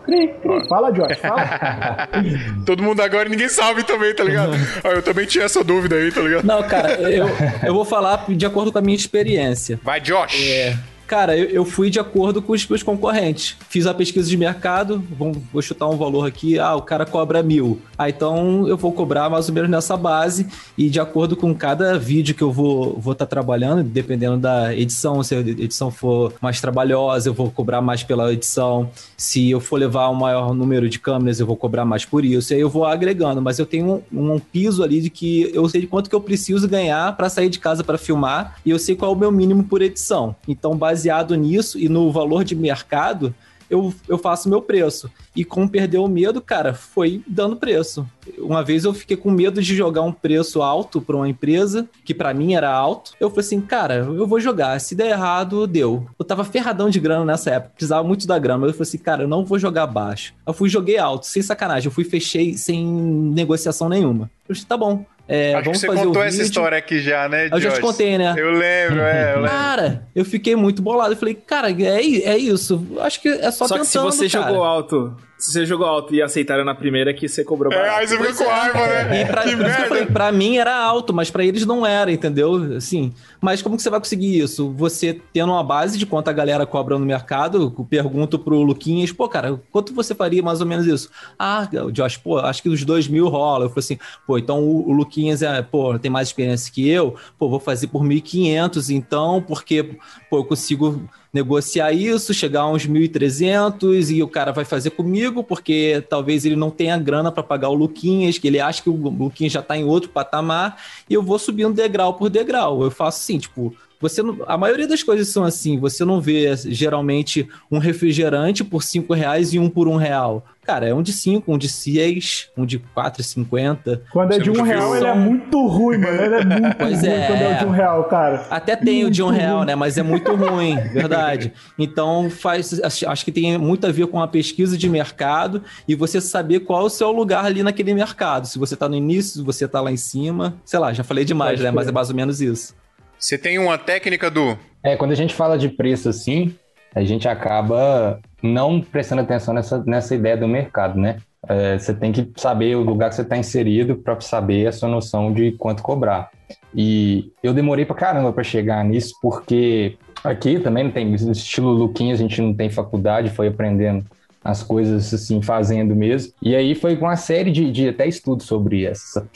[0.05, 0.67] Cri, cri.
[0.69, 2.07] Fala, Josh, fala.
[2.65, 4.53] Todo mundo agora ninguém sabe também, tá ligado?
[4.83, 6.45] Ah, eu também tinha essa dúvida aí, tá ligado?
[6.45, 7.27] Não, cara, eu,
[7.63, 9.79] eu vou falar de acordo com a minha experiência.
[9.83, 10.49] Vai, Josh!
[10.49, 10.75] É.
[11.07, 13.55] Cara, eu, eu, fui de acordo com os meus concorrentes.
[13.69, 16.57] Fiz a pesquisa de mercado, vou, vou chutar um valor aqui.
[16.57, 17.79] Ah, o cara cobra mil.
[17.95, 20.47] Ah, então eu vou cobrar mais ou menos nessa base.
[20.75, 24.75] E de acordo com cada vídeo que eu vou estar vou tá trabalhando, dependendo da
[24.75, 28.89] edição, se a edição for mais trabalhosa, eu vou cobrar mais pela edição.
[29.15, 32.51] Se eu for levar um maior número de câmeras, eu vou cobrar mais por isso.
[32.51, 33.41] E aí eu vou agregando.
[33.43, 36.21] Mas eu tenho um, um piso ali de que eu sei de quanto que eu
[36.21, 38.55] preciso ganhar para sair de casa para filmar.
[38.65, 40.35] E eu sei qual é o meu mínimo por edição.
[40.47, 43.35] Então, base baseado nisso e no valor de mercado,
[43.69, 45.11] eu, eu faço meu preço.
[45.35, 48.07] E como perdeu o medo, cara, foi dando preço.
[48.37, 52.13] Uma vez eu fiquei com medo de jogar um preço alto para uma empresa, que
[52.13, 53.11] para mim era alto.
[53.19, 54.79] Eu falei assim, cara, eu vou jogar.
[54.79, 56.07] Se der errado, deu.
[56.17, 58.65] Eu tava ferradão de grana nessa época, precisava muito da grana.
[58.65, 60.33] Eu falei assim, cara, eu não vou jogar baixo.
[60.45, 61.87] Eu fui joguei alto, sem sacanagem.
[61.87, 64.29] Eu fui fechei sem negociação nenhuma.
[64.47, 65.05] Eu falei, tá bom.
[65.27, 68.35] É, Acho que você contou essa história aqui já, né, Eu já te contei, né?
[68.37, 69.31] Eu lembro, é.
[69.33, 69.49] Eu lembro.
[69.49, 71.13] Cara, eu fiquei muito bolado.
[71.13, 72.85] Eu falei, cara, é, é isso.
[72.99, 74.47] Acho que é só, só tentando, que se você cara.
[74.49, 77.89] jogou alto se você jogou alto e aceitaram na primeira, que você cobrou barato.
[77.89, 79.21] É, aí você ficou com raiva, né?
[79.21, 82.75] E pra, que eu falei, pra mim era alto, mas pra eles não era, entendeu?
[82.77, 84.71] Assim, mas como que você vai conseguir isso?
[84.71, 89.27] Você tendo uma base de quanto a galera cobra no mercado, pergunto pro Luquinhas, pô,
[89.27, 91.09] cara, quanto você faria mais ou menos isso?
[91.37, 93.65] Ah, Josh, pô, acho que os dois mil rola.
[93.65, 97.15] Eu falei assim, pô, então o, o Luquinhas é, pô, tem mais experiência que eu,
[97.37, 99.97] pô, vou fazer por 1.500, então, porque,
[100.29, 105.43] pô, eu consigo negociar isso, chegar a uns 1.300 e o cara vai fazer comigo,
[105.43, 108.95] porque talvez ele não tenha grana para pagar o Luquinhas, que ele acha que o
[108.95, 112.81] Luquinhas já está em outro patamar, e eu vou subindo degrau por degrau.
[112.81, 115.77] Eu faço assim, tipo, você a maioria das coisas são assim.
[115.79, 120.45] Você não vê geralmente um refrigerante por cinco reais e um por um real.
[120.65, 124.01] Cara, é um de 5, um de 6, um de 4,50.
[124.11, 126.21] Quando é de um real, ele é muito ruim, mano.
[126.21, 127.27] Ele é muito pois ruim é.
[127.27, 128.47] quando é de um real, cara.
[128.49, 129.75] Até tem muito o de um real, né?
[129.75, 131.53] Mas é muito ruim, verdade.
[131.77, 136.19] Então, faz, acho que tem muito a ver com a pesquisa de mercado e você
[136.19, 138.47] saber qual é o seu lugar ali naquele mercado.
[138.47, 140.55] Se você tá no início, se você tá lá em cima.
[140.65, 141.69] Sei lá, já falei demais, Pode né?
[141.69, 141.75] Ser.
[141.75, 142.75] Mas é mais ou menos isso.
[143.19, 144.57] Você tem uma técnica do.
[144.83, 146.55] É, quando a gente fala de preço assim,
[146.95, 151.17] a gente acaba não prestando atenção nessa, nessa ideia do mercado, né?
[151.47, 154.89] É, você tem que saber o lugar que você está inserido para saber a sua
[154.89, 156.31] noção de quanto cobrar.
[156.73, 162.19] E eu demorei para caramba para chegar nisso, porque aqui também não tem estilo Luquinhas,
[162.19, 164.03] a gente não tem faculdade, foi aprendendo
[164.43, 166.31] as coisas assim, fazendo mesmo.
[166.39, 169.27] E aí foi com uma série de, de até estudos sobre essa,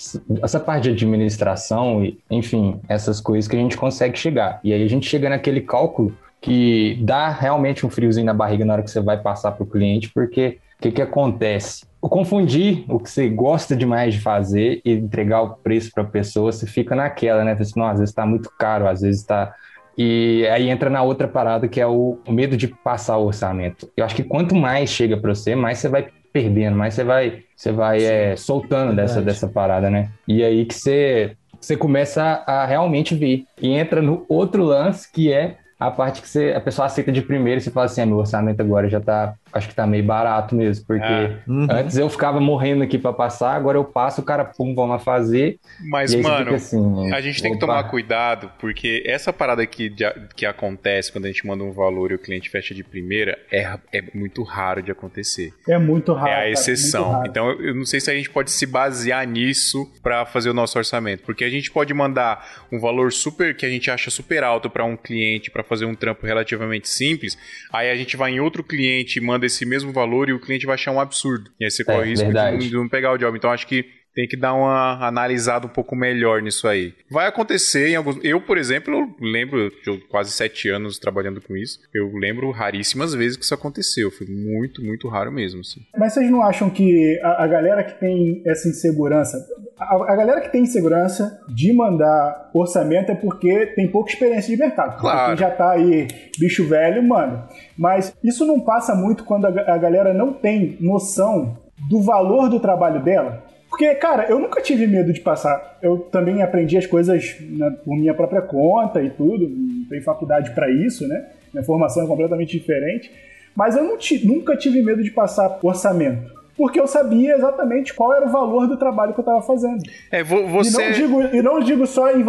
[0.44, 4.60] essa parte de administração e, enfim, essas coisas que a gente consegue chegar.
[4.64, 8.74] E aí a gente chega naquele cálculo que dá realmente um friozinho na barriga na
[8.74, 11.86] hora que você vai passar para o cliente, porque o que, que acontece?
[12.02, 16.08] O confundir o que você gosta demais de fazer e entregar o preço para a
[16.08, 17.56] pessoa, você fica naquela, né?
[17.56, 19.54] Você, não, às vezes está muito caro, às vezes está
[20.02, 23.92] e aí entra na outra parada que é o, medo de passar o orçamento.
[23.98, 27.44] Eu acho que quanto mais chega para você, mais você vai perdendo, mais você vai,
[27.54, 30.10] você vai é, soltando dessa, dessa parada, né?
[30.26, 33.44] E aí que você, você começa a, a realmente ver.
[33.62, 37.22] E entra no outro lance que é a parte que você, a pessoa aceita de
[37.22, 40.04] primeiro e você fala assim, ah, meu orçamento agora já tá, acho que tá meio
[40.04, 41.40] barato mesmo, porque é.
[41.48, 41.68] uhum.
[41.72, 45.00] antes eu ficava morrendo aqui para passar, agora eu passo, o cara, pum, vamos lá
[45.00, 45.58] fazer.
[45.90, 49.90] Mas, mano, assim, a gente tem que tomar cuidado, porque essa parada que,
[50.36, 53.78] que acontece quando a gente manda um valor e o cliente fecha de primeira é,
[53.94, 55.54] é muito raro de acontecer.
[55.66, 56.30] É muito raro.
[56.30, 57.14] É a exceção.
[57.14, 60.54] Cara, então eu não sei se a gente pode se basear nisso para fazer o
[60.54, 64.44] nosso orçamento, porque a gente pode mandar um valor super, que a gente acha super
[64.44, 67.38] alto para um cliente, para fazer um trampo relativamente simples,
[67.72, 70.66] aí a gente vai em outro cliente e manda esse mesmo valor e o cliente
[70.66, 71.52] vai achar um absurdo.
[71.60, 73.38] E aí você é, corre risco de, de não pegar o job.
[73.38, 73.86] Então acho que
[74.20, 76.94] tem que dar uma analisada um pouco melhor nisso aí.
[77.10, 78.20] Vai acontecer em alguns.
[78.22, 81.80] Eu, por exemplo, lembro de quase sete anos trabalhando com isso.
[81.94, 84.12] Eu lembro raríssimas vezes que isso aconteceu.
[84.12, 85.62] Foi muito, muito raro mesmo.
[85.62, 85.80] Assim.
[85.98, 89.38] Mas vocês não acham que a, a galera que tem essa insegurança.
[89.80, 94.62] A, a, galera que tem insegurança de mandar orçamento é porque tem pouca experiência de
[94.62, 95.00] mercado.
[95.00, 95.30] Claro.
[95.30, 97.48] Quem já tá aí, bicho velho, manda.
[97.78, 101.58] Mas isso não passa muito quando a, a galera não tem noção
[101.90, 103.48] do valor do trabalho dela.
[103.70, 105.78] Porque, cara, eu nunca tive medo de passar.
[105.82, 109.48] Eu também aprendi as coisas né, por minha própria conta e tudo.
[109.48, 111.28] Não tenho faculdade para isso, né?
[111.54, 113.12] Minha formação é completamente diferente.
[113.56, 113.84] Mas eu
[114.24, 116.40] nunca tive medo de passar orçamento.
[116.58, 119.82] Porque eu sabia exatamente qual era o valor do trabalho que eu estava fazendo.
[120.12, 120.70] É, você...
[120.70, 122.26] e, não digo, e não digo só em,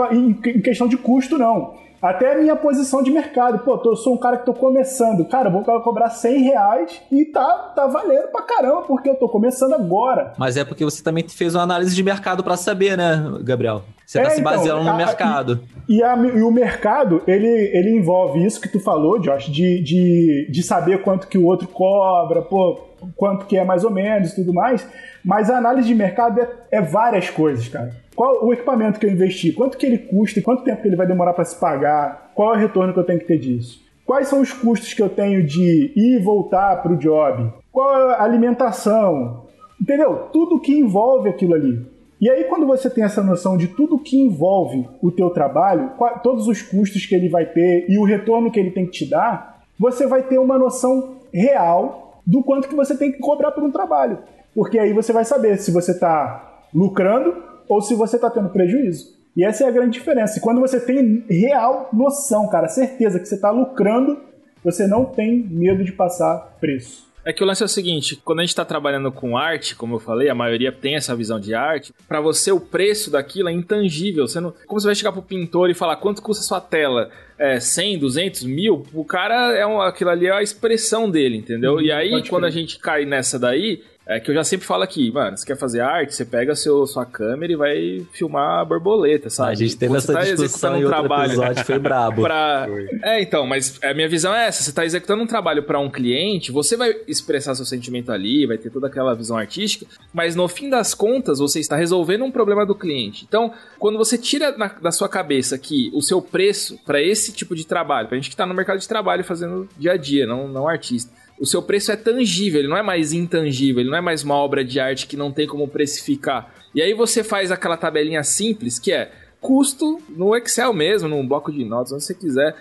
[0.46, 1.74] em questão de custo, não.
[2.02, 3.58] Até a minha posição de mercado.
[3.58, 5.24] Pô, eu sou um cara que tô começando.
[5.26, 9.28] Cara, eu vou cobrar 100 reais e tá, tá valendo pra caramba, porque eu tô
[9.28, 10.32] começando agora.
[10.38, 13.82] Mas é porque você também fez uma análise de mercado para saber, né, Gabriel?
[14.06, 15.60] Você tá é, se então, baseando então, no a, mercado.
[15.88, 19.82] E, e, a, e, o mercado, ele, ele envolve isso que tu falou, Josh, de,
[19.82, 22.80] de, de saber quanto que o outro cobra, pô,
[23.14, 24.86] quanto que é mais ou menos e tudo mais.
[25.24, 29.11] Mas a análise de mercado é, é várias coisas, cara qual o equipamento que eu
[29.11, 32.52] investi, quanto que ele custa quanto tempo que ele vai demorar para se pagar, qual
[32.52, 33.83] é o retorno que eu tenho que ter disso.
[34.04, 37.50] Quais são os custos que eu tenho de ir e voltar para o job?
[37.72, 39.46] Qual é a alimentação?
[39.80, 40.28] Entendeu?
[40.35, 41.87] Tudo que envolve aquilo ali.
[42.20, 46.46] E aí, quando você tem essa noção de tudo que envolve o teu trabalho, todos
[46.46, 49.62] os custos que ele vai ter e o retorno que ele tem que te dar,
[49.78, 53.72] você vai ter uma noção real do quanto que você tem que cobrar por um
[53.72, 54.18] trabalho.
[54.54, 59.18] Porque aí você vai saber se você está lucrando ou se você está tendo prejuízo.
[59.36, 60.38] E essa é a grande diferença.
[60.38, 64.18] E quando você tem real noção, cara, certeza que você está lucrando,
[64.62, 67.08] você não tem medo de passar preço.
[67.24, 69.96] É que o lance é o seguinte, quando a gente está trabalhando com arte, como
[69.96, 73.52] eu falei, a maioria tem essa visão de arte, para você o preço daquilo é
[73.52, 74.26] intangível.
[74.26, 77.10] Você não, como você vai chegar pro pintor e falar quanto custa a sua tela?
[77.38, 78.86] É, 100, 200, mil?
[78.94, 81.74] O cara, é um, aquilo ali é a expressão dele, entendeu?
[81.74, 84.83] Uhum, e aí, quando a gente cai nessa daí, é que eu já sempre falo
[84.83, 88.64] aqui, mano, você quer fazer arte, você pega seu, sua câmera e vai filmar a
[88.64, 89.53] borboleta, sabe?
[89.53, 92.23] A gente teve essa tá discussão em um outro trabalho episódio, foi brabo.
[92.23, 92.66] pra...
[93.05, 95.88] É, então, mas a minha visão é essa, você tá executando um trabalho para um
[95.88, 100.49] cliente, você vai expressar seu sentimento ali, vai ter toda aquela visão artística, mas no
[100.49, 103.25] fim das contas, você está resolvendo um problema do cliente.
[103.29, 107.55] Então, quando você tira na, da sua cabeça que o seu preço para esse tipo
[107.55, 110.49] de trabalho, pra gente que tá no mercado de trabalho fazendo dia a dia, não,
[110.49, 114.00] não artista, o seu preço é tangível, ele não é mais intangível, ele não é
[114.03, 116.55] mais uma obra de arte que não tem como precificar.
[116.74, 121.50] E aí você faz aquela tabelinha simples que é custo no Excel mesmo, num bloco
[121.50, 122.55] de notas, onde você quiser,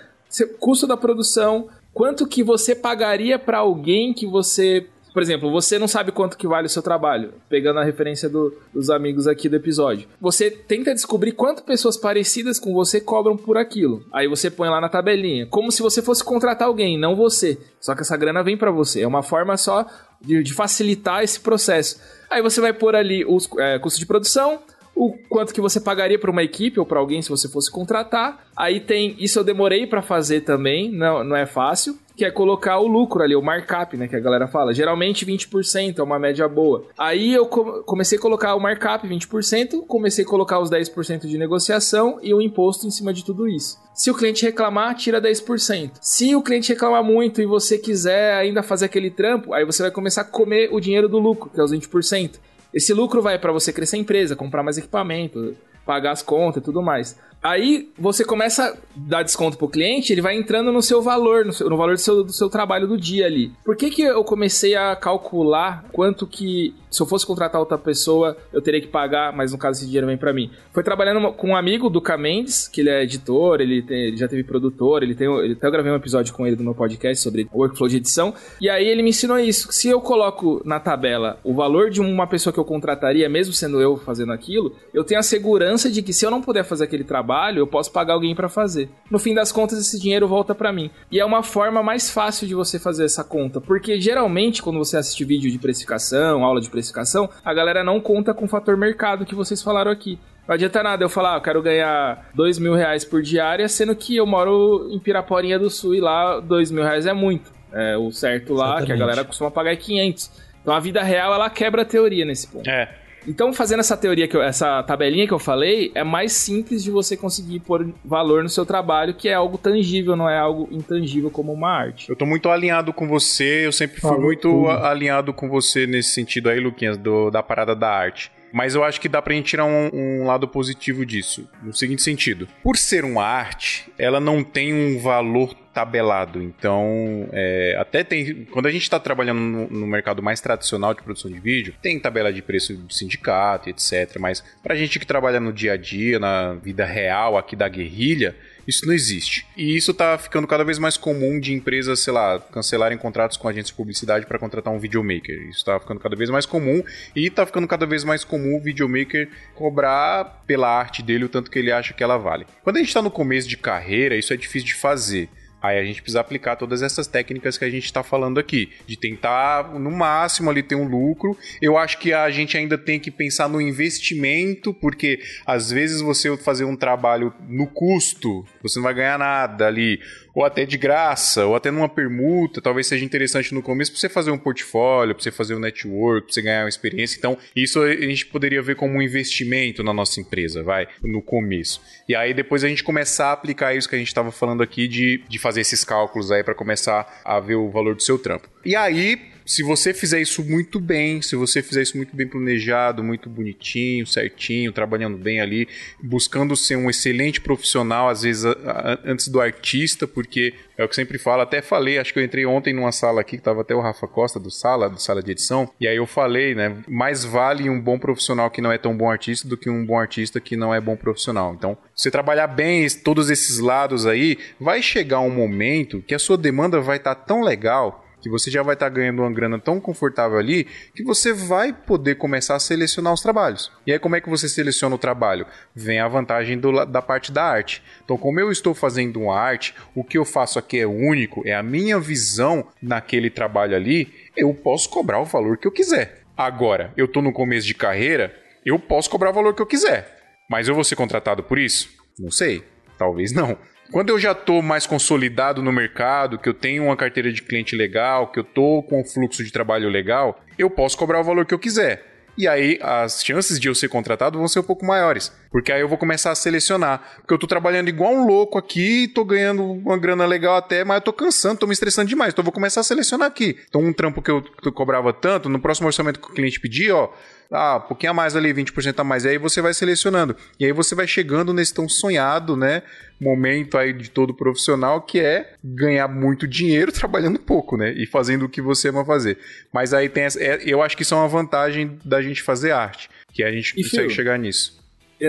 [0.59, 5.87] custo da produção, quanto que você pagaria para alguém que você por exemplo, você não
[5.87, 9.55] sabe quanto que vale o seu trabalho, pegando a referência do, dos amigos aqui do
[9.55, 10.07] episódio.
[10.21, 14.03] Você tenta descobrir quantas pessoas parecidas com você cobram por aquilo.
[14.13, 17.57] Aí você põe lá na tabelinha, como se você fosse contratar alguém, não você.
[17.79, 19.01] Só que essa grana vem para você.
[19.01, 19.85] É uma forma só
[20.21, 21.99] de, de, facilitar esse processo.
[22.29, 24.59] Aí você vai pôr ali os é, custos de produção,
[24.95, 28.45] o quanto que você pagaria para uma equipe ou para alguém se você fosse contratar.
[28.55, 32.77] Aí tem, isso eu demorei para fazer também, não, não é fácil que é colocar
[32.79, 34.73] o lucro ali, o markup, né, que a galera fala.
[34.73, 36.83] Geralmente 20% é uma média boa.
[36.97, 42.19] Aí eu comecei a colocar o markup 20%, comecei a colocar os 10% de negociação
[42.21, 43.77] e o imposto em cima de tudo isso.
[43.93, 45.91] Se o cliente reclamar, tira 10%.
[46.01, 49.91] Se o cliente reclamar muito e você quiser ainda fazer aquele trampo, aí você vai
[49.91, 52.37] começar a comer o dinheiro do lucro, que é os 20%.
[52.73, 55.55] Esse lucro vai para você crescer a empresa, comprar mais equipamento,
[55.85, 57.17] pagar as contas e tudo mais.
[57.41, 61.53] Aí você começa a dar desconto pro cliente, ele vai entrando no seu valor, no,
[61.53, 63.51] seu, no valor do seu, do seu trabalho do dia ali.
[63.63, 68.35] Por que, que eu comecei a calcular quanto que, se eu fosse contratar outra pessoa,
[68.51, 70.51] eu teria que pagar, mas no caso esse dinheiro vem para mim?
[70.73, 74.27] Foi trabalhando com um amigo do Mendes, que ele é editor, ele, tem, ele já
[74.27, 75.27] teve produtor, ele tem.
[75.39, 78.33] Ele, até gravei um episódio com ele do meu podcast sobre workflow de edição.
[78.59, 79.71] E aí ele me ensinou isso.
[79.71, 83.79] Se eu coloco na tabela o valor de uma pessoa que eu contrataria, mesmo sendo
[83.79, 87.03] eu fazendo aquilo, eu tenho a segurança de que se eu não puder fazer aquele
[87.03, 88.89] trabalho, trabalho, eu posso pagar alguém para fazer.
[89.09, 90.89] No fim das contas, esse dinheiro volta para mim.
[91.11, 94.97] E é uma forma mais fácil de você fazer essa conta, porque geralmente quando você
[94.97, 99.25] assiste vídeo de precificação, aula de precificação, a galera não conta com o fator mercado
[99.25, 100.17] que vocês falaram aqui.
[100.47, 103.95] Não adianta nada eu falar, ah, eu quero ganhar dois mil reais por diária, sendo
[103.95, 107.51] que eu moro em Piraporinha do Sul e lá dois mil reais é muito.
[107.71, 108.87] É, o certo lá, Exatamente.
[108.87, 110.31] que a galera costuma pagar é 500.
[110.61, 112.67] Então a vida real, ela quebra a teoria nesse ponto.
[112.67, 112.91] É.
[113.27, 116.91] Então, fazendo essa teoria, que eu, essa tabelinha que eu falei, é mais simples de
[116.91, 121.29] você conseguir pôr valor no seu trabalho, que é algo tangível, não é algo intangível
[121.29, 122.09] como uma arte.
[122.09, 126.49] Eu tô muito alinhado com você, eu sempre fui muito alinhado com você nesse sentido
[126.49, 128.31] aí, Luquinhas, do, da parada da arte.
[128.51, 131.47] Mas eu acho que dá pra gente tirar um, um, lado positivo disso.
[131.61, 136.43] No seguinte sentido: por ser uma arte, ela não tem um valor tabelado.
[136.43, 138.45] Então, é, até tem.
[138.51, 141.97] Quando a gente está trabalhando no, no, mercado mais tradicional de produção de vídeo, tem
[141.99, 144.17] tabela de preço de sindicato, etc.
[144.19, 148.35] Mas pra gente que trabalha no dia a dia, na vida real aqui da guerrilha,
[148.67, 149.47] isso não existe.
[149.55, 153.47] E isso tá ficando cada vez mais comum de empresas, sei lá, cancelarem contratos com
[153.47, 155.35] agências de publicidade para contratar um videomaker.
[155.49, 156.83] Isso tá ficando cada vez mais comum
[157.15, 161.49] e tá ficando cada vez mais comum o videomaker cobrar pela arte dele o tanto
[161.49, 162.45] que ele acha que ela vale.
[162.63, 165.29] Quando a gente tá no começo de carreira, isso é difícil de fazer.
[165.61, 168.97] Aí a gente precisa aplicar todas essas técnicas que a gente está falando aqui, de
[168.97, 171.37] tentar no máximo ali ter um lucro.
[171.61, 176.35] Eu acho que a gente ainda tem que pensar no investimento, porque às vezes você
[176.37, 179.99] fazer um trabalho no custo, você não vai ganhar nada ali
[180.33, 184.07] ou até de graça, ou até numa permuta, talvez seja interessante no começo para você
[184.07, 187.17] fazer um portfólio, para você fazer um network, para você ganhar uma experiência.
[187.17, 191.81] Então, isso a gente poderia ver como um investimento na nossa empresa, vai, no começo.
[192.07, 194.87] E aí depois a gente começar a aplicar isso que a gente estava falando aqui
[194.87, 198.49] de, de fazer esses cálculos aí para começar a ver o valor do seu trampo.
[198.63, 199.19] E aí,
[199.49, 204.05] se você fizer isso muito bem, se você fizer isso muito bem planejado, muito bonitinho,
[204.05, 205.67] certinho, trabalhando bem ali,
[206.03, 210.87] buscando ser um excelente profissional, às vezes a, a, antes do artista, porque é o
[210.87, 213.61] que sempre falo, até falei, acho que eu entrei ontem numa sala aqui, que tava
[213.61, 216.83] até o Rafa Costa do sala, do sala de edição, e aí eu falei, né,
[216.87, 219.97] mais vale um bom profissional que não é tão bom artista do que um bom
[219.97, 221.55] artista que não é bom profissional.
[221.57, 226.19] Então, se você trabalhar bem todos esses lados aí, vai chegar um momento que a
[226.19, 229.31] sua demanda vai estar tá tão legal que você já vai estar tá ganhando uma
[229.31, 233.71] grana tão confortável ali que você vai poder começar a selecionar os trabalhos.
[233.85, 235.45] E aí, como é que você seleciona o trabalho?
[235.73, 237.83] Vem a vantagem do, da parte da arte.
[238.03, 241.53] Então, como eu estou fazendo uma arte, o que eu faço aqui é único, é
[241.53, 246.23] a minha visão naquele trabalho ali, eu posso cobrar o valor que eu quiser.
[246.35, 248.33] Agora, eu estou no começo de carreira,
[248.65, 250.17] eu posso cobrar o valor que eu quiser.
[250.49, 251.89] Mas eu vou ser contratado por isso?
[252.17, 252.63] Não sei.
[252.97, 253.57] Talvez não.
[253.91, 257.75] Quando eu já estou mais consolidado no mercado, que eu tenho uma carteira de cliente
[257.75, 261.43] legal, que eu estou com um fluxo de trabalho legal, eu posso cobrar o valor
[261.43, 262.05] que eu quiser.
[262.37, 265.31] E aí as chances de eu ser contratado vão ser um pouco maiores.
[265.51, 267.01] Porque aí eu vou começar a selecionar.
[267.17, 270.97] Porque eu estou trabalhando igual um louco aqui, estou ganhando uma grana legal até, mas
[270.97, 272.31] eu tô cansando, estou me estressando demais.
[272.31, 273.57] Então eu vou começar a selecionar aqui.
[273.67, 276.61] Então um trampo que eu, que eu cobrava tanto, no próximo orçamento que o cliente
[276.61, 277.11] pedir, ó,
[277.51, 279.25] ah, um pouquinho a mais ali, 20% a mais.
[279.25, 280.35] E aí você vai selecionando.
[280.59, 282.83] E aí você vai chegando nesse tão sonhado, né?
[283.19, 287.91] Momento aí de todo profissional que é ganhar muito dinheiro trabalhando pouco, né?
[287.93, 289.37] E fazendo o que você ama fazer.
[289.73, 292.71] Mas aí tem essa, é, eu acho que isso é uma vantagem da gente fazer
[292.71, 294.77] arte, que a gente e consegue chegar nisso.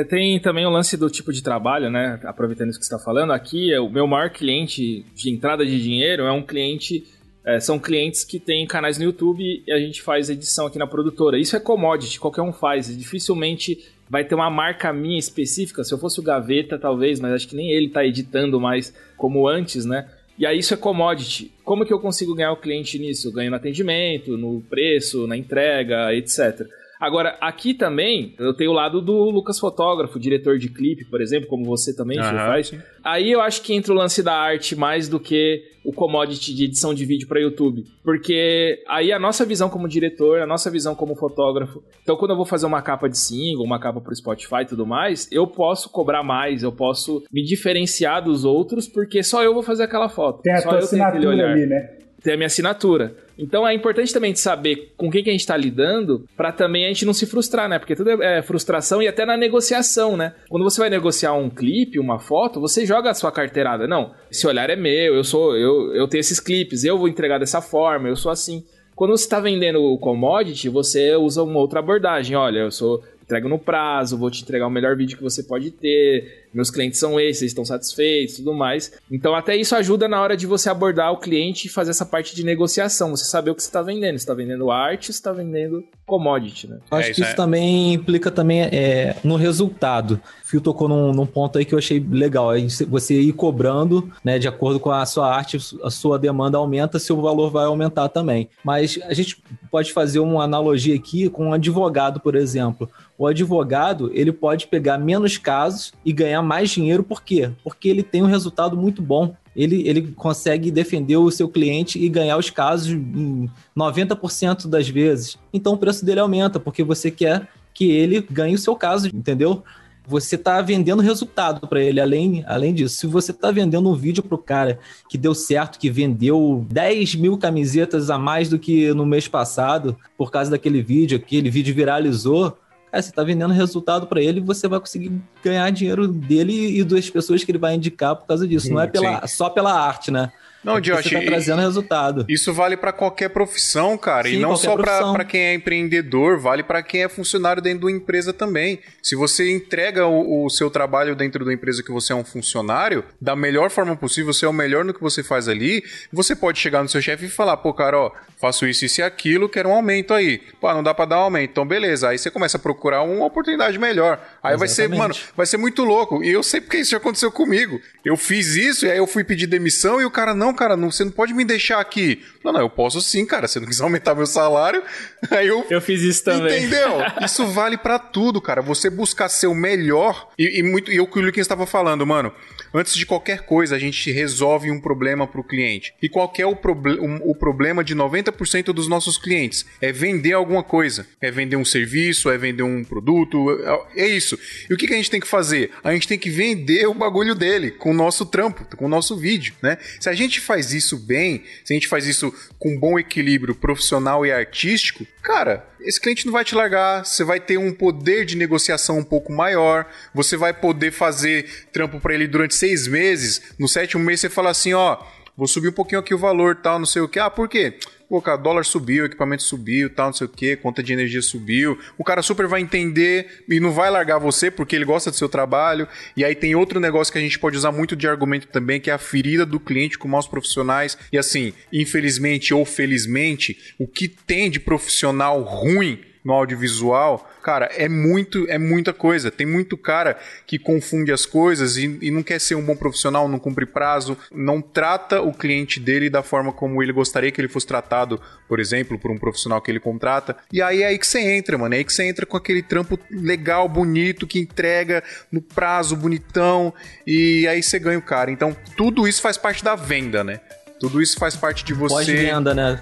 [0.09, 2.21] Tem também o lance do tipo de trabalho, né?
[2.23, 5.83] Aproveitando isso que você está falando, aqui é o meu maior cliente de entrada de
[5.83, 7.05] dinheiro é um cliente
[7.45, 10.87] é, são clientes que têm canais no YouTube e a gente faz edição aqui na
[10.87, 11.39] produtora.
[11.39, 12.95] Isso é commodity, qualquer um faz.
[12.97, 15.83] Dificilmente vai ter uma marca minha específica.
[15.85, 19.49] Se eu fosse o Gaveta, talvez, mas acho que nem ele está editando mais como
[19.49, 20.09] antes, né?
[20.39, 21.53] E aí isso é commodity.
[21.65, 23.31] Como que eu consigo ganhar o cliente nisso?
[23.31, 26.67] Ganho no atendimento, no preço, na entrega, etc.
[27.01, 31.49] Agora, aqui também, eu tenho o lado do Lucas Fotógrafo, diretor de clipe, por exemplo,
[31.49, 32.73] como você também Aham, faz.
[33.03, 36.65] Aí eu acho que entra o lance da arte mais do que o commodity de
[36.65, 37.85] edição de vídeo para YouTube.
[38.05, 41.83] Porque aí a nossa visão como diretor, a nossa visão como fotógrafo.
[42.03, 44.85] Então, quando eu vou fazer uma capa de single, uma capa pro Spotify e tudo
[44.85, 49.63] mais, eu posso cobrar mais, eu posso me diferenciar dos outros, porque só eu vou
[49.63, 50.43] fazer aquela foto.
[50.43, 51.97] Tem a só tua eu tenho aquele assinatura olhar ali, né?
[52.23, 53.15] Ter a minha assinatura.
[53.39, 56.89] Então é importante também saber com quem que a gente tá lidando pra também a
[56.89, 57.79] gente não se frustrar, né?
[57.79, 60.35] Porque tudo é é frustração e até na negociação, né?
[60.49, 63.89] Quando você vai negociar um clipe, uma foto, você joga a sua carteirada.
[63.89, 67.39] Não, esse olhar é meu, eu sou, eu, eu tenho esses clipes, eu vou entregar
[67.39, 68.65] dessa forma, eu sou assim.
[68.95, 72.37] Quando você tá vendendo o commodity, você usa uma outra abordagem.
[72.37, 75.71] Olha, eu sou entrego no prazo, vou te entregar o melhor vídeo que você pode
[75.71, 78.93] ter, meus clientes são esses, eles estão satisfeitos, tudo mais.
[79.11, 82.35] Então até isso ajuda na hora de você abordar o cliente e fazer essa parte
[82.35, 85.33] de negociação, você saber o que você está vendendo, você está vendendo arte, você está
[85.33, 86.79] vendendo commodity, né?
[86.91, 90.21] Eu Acho É, que isso isso é- também implica também é, no resultado.
[90.51, 92.49] Fio tocou num, num ponto aí que eu achei legal.
[92.89, 97.21] Você ir cobrando, né, de acordo com a sua arte, a sua demanda aumenta, seu
[97.23, 98.49] valor vai aumentar também.
[98.65, 99.41] Mas a gente
[99.71, 102.91] pode fazer uma analogia aqui com um advogado, por exemplo.
[103.17, 107.53] O advogado, ele pode pegar menos casos e ganhar mais dinheiro, por quê?
[107.63, 109.33] Porque ele tem um resultado muito bom.
[109.55, 115.39] Ele, ele consegue defender o seu cliente e ganhar os casos em 90% das vezes.
[115.53, 119.63] Então o preço dele aumenta, porque você quer que ele ganhe o seu caso, entendeu?
[120.07, 122.97] Você está vendendo resultado para ele, além, além disso.
[122.97, 124.79] Se você está vendendo um vídeo para o cara
[125.09, 129.97] que deu certo, que vendeu 10 mil camisetas a mais do que no mês passado,
[130.17, 132.59] por causa daquele vídeo, aquele vídeo viralizou,
[132.91, 135.13] cara, você está vendendo resultado para ele e você vai conseguir
[135.45, 138.71] ganhar dinheiro dele e das pessoas que ele vai indicar por causa disso.
[138.71, 140.33] Não é pela, só pela arte, né?
[140.63, 142.25] Não, Josh, você e- trazendo resultado.
[142.29, 146.39] Isso vale pra qualquer profissão, cara, e Sim, não qualquer só pra quem é empreendedor,
[146.39, 148.81] vale pra quem é funcionário dentro de uma empresa também.
[149.03, 153.05] Se você entrega o, o seu trabalho dentro da empresa que você é um funcionário,
[153.21, 155.83] da melhor forma possível, você é o melhor no que você faz ali,
[156.13, 159.05] você pode chegar no seu chefe e falar, pô, cara, ó, faço isso, isso e
[159.05, 160.43] aquilo, quero um aumento aí.
[160.61, 162.09] Pô, não dá pra dar um aumento, então beleza.
[162.11, 164.21] Aí você começa a procurar uma oportunidade melhor.
[164.43, 166.23] Aí vai ser, mano, vai ser muito louco.
[166.25, 167.81] E eu sei porque isso já aconteceu comigo.
[168.05, 170.91] Eu fiz isso e aí eu fui pedir demissão e o cara, não, cara, não,
[170.91, 172.23] você não pode me deixar aqui.
[172.43, 173.47] Não, não, eu posso sim, cara.
[173.47, 174.83] Se não quiser aumentar meu salário,
[175.31, 175.67] aí eu.
[175.69, 176.59] Eu fiz isso também.
[176.59, 176.99] Entendeu?
[177.23, 178.63] Isso vale pra tudo, cara.
[178.63, 180.29] Você buscar ser o melhor.
[180.39, 182.33] E, e muito, e o que o Luquinhas estava falando, mano.
[182.73, 185.93] Antes de qualquer coisa, a gente resolve um problema pro cliente.
[186.01, 189.67] E qual é o, proble um- o problema de 90% dos nossos clientes?
[189.81, 191.07] É vender alguma coisa.
[191.21, 193.51] É vender um serviço, é vender um produto.
[193.97, 194.67] É, é isso.
[194.69, 195.71] E o que, que a gente tem que fazer?
[195.83, 199.17] A gente tem que vender o bagulho dele com o nosso trampo, com o nosso
[199.17, 199.79] vídeo, né?
[199.99, 204.25] Se a gente faz isso bem, se a gente faz isso com bom equilíbrio profissional
[204.25, 208.37] e artístico, cara, esse cliente não vai te largar, você vai ter um poder de
[208.37, 213.69] negociação um pouco maior, você vai poder fazer trampo pra ele durante seis meses, no
[213.69, 214.99] sétimo mês você fala assim, ó,
[215.37, 217.19] vou subir um pouquinho aqui o valor, tal, não sei o que.
[217.19, 217.79] Ah, por quê?
[218.11, 221.79] Pô, cara, dólar subiu, equipamento subiu, tal, não sei o que, conta de energia subiu.
[221.97, 225.29] O cara super vai entender e não vai largar você porque ele gosta do seu
[225.29, 225.87] trabalho.
[226.17, 228.91] E aí tem outro negócio que a gente pode usar muito de argumento também, que
[228.91, 230.99] é a ferida do cliente com maus profissionais.
[231.13, 237.89] E assim, infelizmente ou felizmente, o que tem de profissional ruim no audiovisual, cara, é
[237.89, 239.31] muito, é muita coisa.
[239.31, 243.29] Tem muito cara que confunde as coisas e, e não quer ser um bom profissional,
[243.29, 247.49] não cumpre prazo, não trata o cliente dele da forma como ele gostaria que ele
[247.49, 250.37] fosse tratado, por exemplo, por um profissional que ele contrata.
[250.53, 251.75] E aí é aí que você entra, mano.
[251.75, 255.03] É aí que você entra com aquele trampo legal, bonito, que entrega
[255.33, 256.73] no prazo, bonitão,
[257.07, 258.31] e aí você ganha o cara.
[258.31, 260.41] Então, tudo isso faz parte da venda, né?
[260.79, 261.95] Tudo isso faz parte de você.
[261.95, 262.81] Pós-venda, né?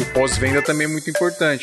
[0.00, 1.62] O pós-venda também é muito importante.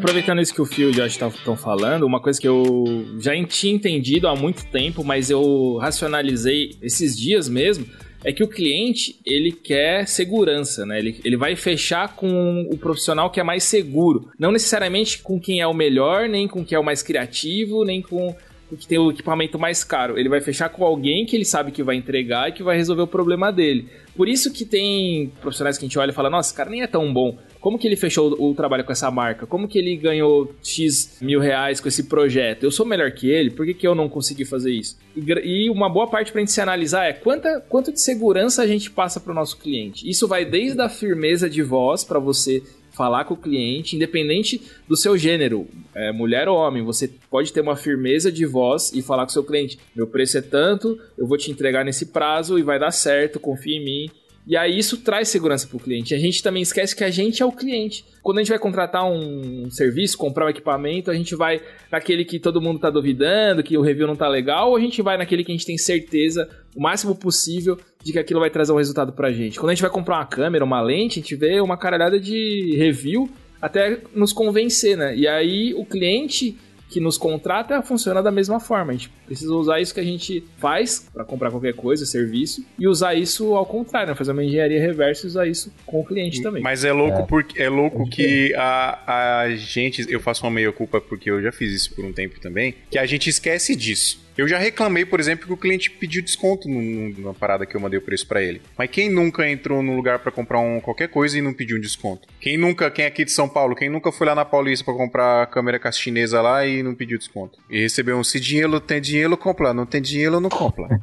[0.00, 2.84] aproveitando isso que o Phil e o Josh estão falando, uma coisa que eu
[3.18, 7.86] já tinha entendido há muito tempo, mas eu racionalizei esses dias mesmo,
[8.24, 10.98] é que o cliente, ele quer segurança, né?
[10.98, 14.30] Ele, ele vai fechar com o profissional que é mais seguro.
[14.38, 18.02] Não necessariamente com quem é o melhor, nem com quem é o mais criativo, nem
[18.02, 18.34] com
[18.70, 20.18] o que tem o equipamento mais caro.
[20.18, 23.02] Ele vai fechar com alguém que ele sabe que vai entregar e que vai resolver
[23.02, 23.88] o problema dele.
[24.14, 26.82] Por isso que tem profissionais que a gente olha e fala, nossa, esse cara nem
[26.82, 27.38] é tão bom.
[27.60, 29.46] Como que ele fechou o, trabalho com essa marca?
[29.46, 32.64] Como que ele ganhou X mil reais com esse projeto?
[32.64, 34.98] Eu sou melhor que ele, por que, que eu não consegui fazer isso?
[35.14, 35.20] E,
[35.66, 38.66] e uma boa parte para a gente se analisar é quanta, quanto de segurança a
[38.66, 40.08] gente passa para o nosso cliente.
[40.08, 42.62] Isso vai desde a firmeza de voz para você
[43.00, 47.60] falar com o cliente, independente do seu gênero, é, mulher ou homem, você pode ter
[47.60, 51.26] uma firmeza de voz e falar com o seu cliente: meu preço é tanto, eu
[51.26, 54.10] vou te entregar nesse prazo e vai dar certo, confia em mim.
[54.50, 56.12] E aí isso traz segurança para o cliente.
[56.12, 58.04] A gente também esquece que a gente é o cliente.
[58.20, 62.40] Quando a gente vai contratar um serviço, comprar um equipamento, a gente vai naquele que
[62.40, 65.44] todo mundo está duvidando, que o review não está legal, ou a gente vai naquele
[65.44, 69.12] que a gente tem certeza o máximo possível de que aquilo vai trazer um resultado
[69.12, 69.56] para a gente.
[69.56, 72.74] Quando a gente vai comprar uma câmera, uma lente, a gente vê uma caralhada de
[72.76, 73.30] review
[73.62, 75.16] até nos convencer, né?
[75.16, 78.90] E aí o cliente que nos contrata funciona da mesma forma.
[78.90, 82.88] A gente precisa usar isso que a gente faz para comprar qualquer coisa, serviço, e
[82.88, 84.14] usar isso ao contrário, né?
[84.16, 86.60] fazer uma engenharia reversa e usar isso com o cliente também.
[86.60, 87.26] Mas é louco é.
[87.26, 91.52] porque é louco que a, a gente, eu faço uma meia culpa porque eu já
[91.52, 94.28] fiz isso por um tempo também, que a gente esquece disso.
[94.40, 97.98] Eu já reclamei, por exemplo, que o cliente pediu desconto numa parada que eu mandei
[97.98, 98.62] o preço para ele.
[98.74, 101.80] Mas quem nunca entrou no lugar para comprar um, qualquer coisa e não pediu um
[101.80, 102.26] desconto?
[102.40, 104.94] Quem nunca, quem é aqui de São Paulo, quem nunca foi lá na Paulista para
[104.94, 107.58] comprar a câmera chinesa lá e não pediu desconto?
[107.68, 109.74] E recebeu um, se dinheiro tem dinheiro, compra.
[109.74, 110.88] Não tem dinheiro, não compra.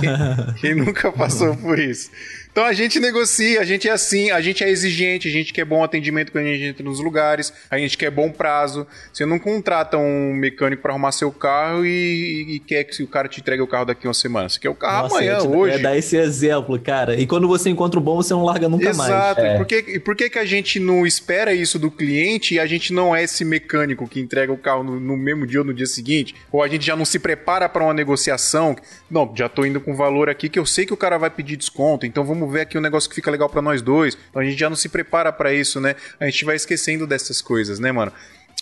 [0.00, 2.10] quem, quem nunca passou por isso?
[2.52, 5.64] Então a gente negocia, a gente é assim, a gente é exigente, a gente quer
[5.64, 8.86] bom atendimento quando a gente entra nos lugares, a gente quer bom prazo.
[9.10, 13.26] Você não contrata um mecânico para arrumar seu carro e, e, quer que o cara
[13.26, 14.50] te entregue o carro daqui uma semana.
[14.50, 15.76] Você quer o carro Nossa, amanhã, hoje.
[15.76, 17.18] É dar esse exemplo, cara.
[17.18, 19.10] E quando você encontra o bom, você não larga nunca Exato.
[19.10, 19.10] mais.
[19.10, 19.40] Exato.
[19.40, 19.54] É.
[19.54, 22.66] E por, que, por que, que a gente não espera isso do cliente e a
[22.66, 25.72] gente não é esse mecânico que entrega o carro no, no mesmo dia ou no
[25.72, 26.34] dia seguinte?
[26.52, 28.76] Ou a gente já não se prepara para uma negociação?
[29.10, 31.56] Não, já tô indo com valor aqui que eu sei que o cara vai pedir
[31.56, 34.16] desconto, então vamos ver aqui um negócio que fica legal para nós dois.
[34.30, 35.94] Então a gente já não se prepara para isso, né?
[36.18, 38.12] A gente vai esquecendo dessas coisas, né, mano?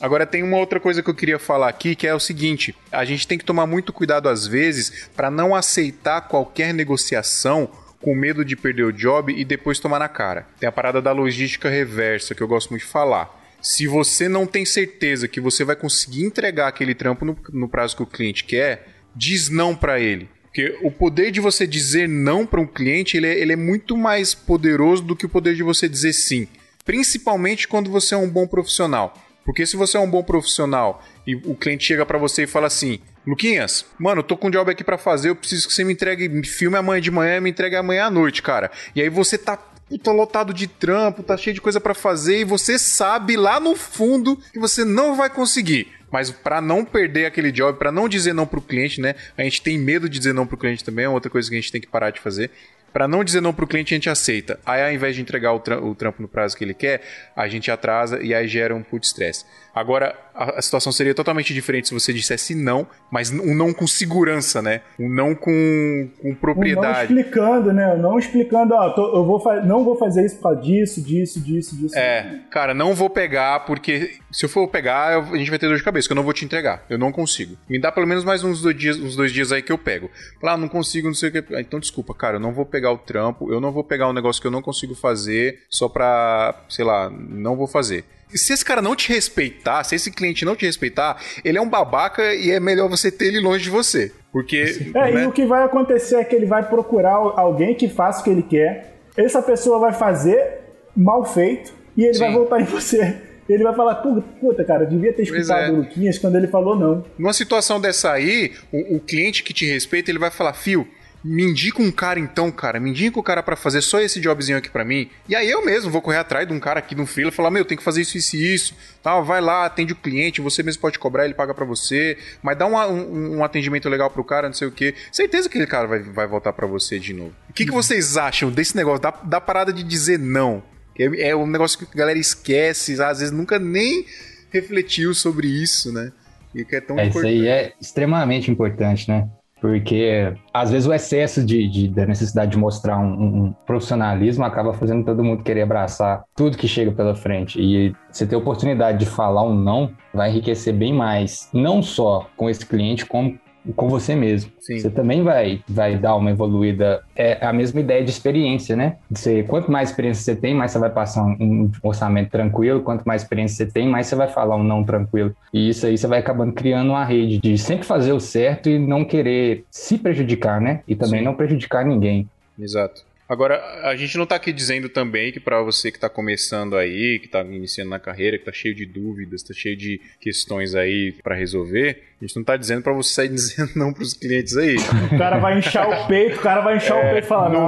[0.00, 3.04] Agora tem uma outra coisa que eu queria falar aqui, que é o seguinte: a
[3.04, 7.70] gente tem que tomar muito cuidado às vezes para não aceitar qualquer negociação
[8.00, 10.46] com medo de perder o job e depois tomar na cara.
[10.58, 13.38] Tem a parada da logística reversa que eu gosto muito de falar.
[13.60, 17.94] Se você não tem certeza que você vai conseguir entregar aquele trampo no, no prazo
[17.94, 20.30] que o cliente quer, diz não para ele.
[20.50, 23.96] Porque o poder de você dizer não para um cliente, ele é, ele é muito
[23.96, 26.48] mais poderoso do que o poder de você dizer sim.
[26.84, 29.14] Principalmente quando você é um bom profissional.
[29.44, 32.66] Porque se você é um bom profissional e o cliente chega para você e fala
[32.66, 35.84] assim: Luquinhas, mano, eu tô com um job aqui para fazer, eu preciso que você
[35.84, 38.70] me entregue filme amanhã de manhã e me entregue amanhã à noite, cara.
[38.94, 42.44] E aí você tá puta lotado de trampo, tá cheio de coisa para fazer e
[42.44, 45.88] você sabe lá no fundo que você não vai conseguir.
[46.10, 49.14] Mas para não perder aquele job, para não dizer não pro cliente, né?
[49.36, 51.60] A gente tem medo de dizer não pro cliente também, é outra coisa que a
[51.60, 52.50] gente tem que parar de fazer.
[52.92, 54.58] Para não dizer não pro cliente, a gente aceita.
[54.66, 57.02] Aí, ao invés de entregar o, trampo no prazo que ele quer,
[57.36, 59.44] a gente atrasa e aí gera um puto estresse.
[59.74, 63.86] Agora, a, a, situação seria totalmente diferente se você dissesse não, mas um não com
[63.86, 64.80] segurança, né?
[64.98, 67.12] Um não com, com propriedade.
[67.12, 67.96] Um não explicando, né?
[67.96, 71.98] Não explicando, ó, tô, eu vou não vou fazer isso por disso, disso, disso, disso.
[71.98, 75.68] É, cara, não vou pegar, porque se eu for pegar, eu, a gente vai ter
[75.68, 76.84] dor de cabeça, que eu não vou te entregar.
[76.90, 77.56] Eu não consigo.
[77.68, 80.10] Me dá pelo menos mais uns dois dias, uns dois dias aí que eu pego.
[80.42, 81.54] Lá, ah, não consigo, não sei o que.
[81.54, 84.12] Ah, então, desculpa, cara, eu não vou pegar o trampo, eu não vou pegar um
[84.12, 88.04] negócio que eu não consigo fazer só pra, sei lá, não vou fazer
[88.34, 91.68] se esse cara não te respeitar, se esse cliente não te respeitar, ele é um
[91.68, 94.12] babaca e é melhor você ter ele longe de você.
[94.32, 94.90] Porque.
[94.94, 95.24] É, né?
[95.24, 98.30] e o que vai acontecer é que ele vai procurar alguém que faça o que
[98.30, 100.60] ele quer, essa pessoa vai fazer
[100.96, 102.20] mal feito e ele Sim.
[102.20, 103.16] vai voltar em você.
[103.48, 105.70] Ele vai falar, puta, cara, devia ter escutado é.
[105.70, 107.04] o Luquinhas quando ele falou não.
[107.18, 110.86] Numa situação dessa aí, o, o cliente que te respeita, ele vai falar, fio,
[111.22, 114.20] me indica um cara então, cara, me indica o um cara para fazer só esse
[114.20, 115.08] jobzinho aqui para mim.
[115.28, 117.50] E aí eu mesmo vou correr atrás de um cara aqui no freela e falar,
[117.50, 118.74] meu, tem que fazer isso, isso e isso.
[119.02, 122.16] Tal, vai lá, atende o cliente, você mesmo pode cobrar, ele paga para você.
[122.42, 124.94] Mas dá um, um, um, atendimento legal pro cara, não sei o quê.
[125.12, 127.32] Certeza que aquele cara vai, vai voltar para você de novo.
[127.48, 130.62] O que, que vocês acham desse negócio, da, da parada de dizer não?
[130.98, 134.06] É, é um negócio que a galera esquece, às vezes nunca nem
[134.50, 136.12] refletiu sobre isso, né?
[136.54, 137.34] E que é tão é, importante.
[137.34, 139.28] Isso aí é extremamente importante, né?
[139.60, 144.72] Porque às vezes o excesso de, de da necessidade de mostrar um, um, profissionalismo acaba
[144.72, 147.60] fazendo todo mundo querer abraçar tudo que chega pela frente.
[147.60, 152.48] E você ter oportunidade de falar um não vai enriquecer bem mais, não só com
[152.48, 153.38] esse cliente, como
[153.76, 154.50] com você mesmo.
[154.60, 154.78] Sim.
[154.78, 157.02] Você também vai, vai dar uma evoluída.
[157.14, 158.96] É a mesma ideia de experiência, né?
[159.10, 162.82] Você, quanto mais experiência você tem, mais você vai passar um, orçamento tranquilo.
[162.82, 165.34] Quanto mais experiência você tem, mais você vai falar um não tranquilo.
[165.52, 168.78] E isso aí você vai acabando criando uma rede de sempre fazer o certo e
[168.78, 170.82] não querer se prejudicar, né?
[170.86, 171.24] E também Sim.
[171.24, 172.28] não prejudicar ninguém.
[172.58, 173.09] Exato.
[173.30, 177.16] Agora, a gente não está aqui dizendo também que para você que está começando aí,
[177.20, 181.12] que está iniciando na carreira, que está cheio de dúvidas, está cheio de questões aí
[181.22, 184.56] para resolver, a gente não está dizendo para você sair dizendo não para os clientes
[184.56, 184.74] aí.
[185.12, 187.50] O cara vai inchar o peito, o cara vai inchar é, o peito e falar,
[187.50, 187.66] não,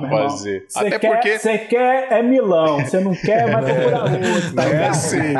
[0.02, 0.66] vou fazer.
[0.76, 4.88] Até quer, porque você quer é Milão, você não quer, vai procurar outro, tá É
[4.88, 5.34] assim.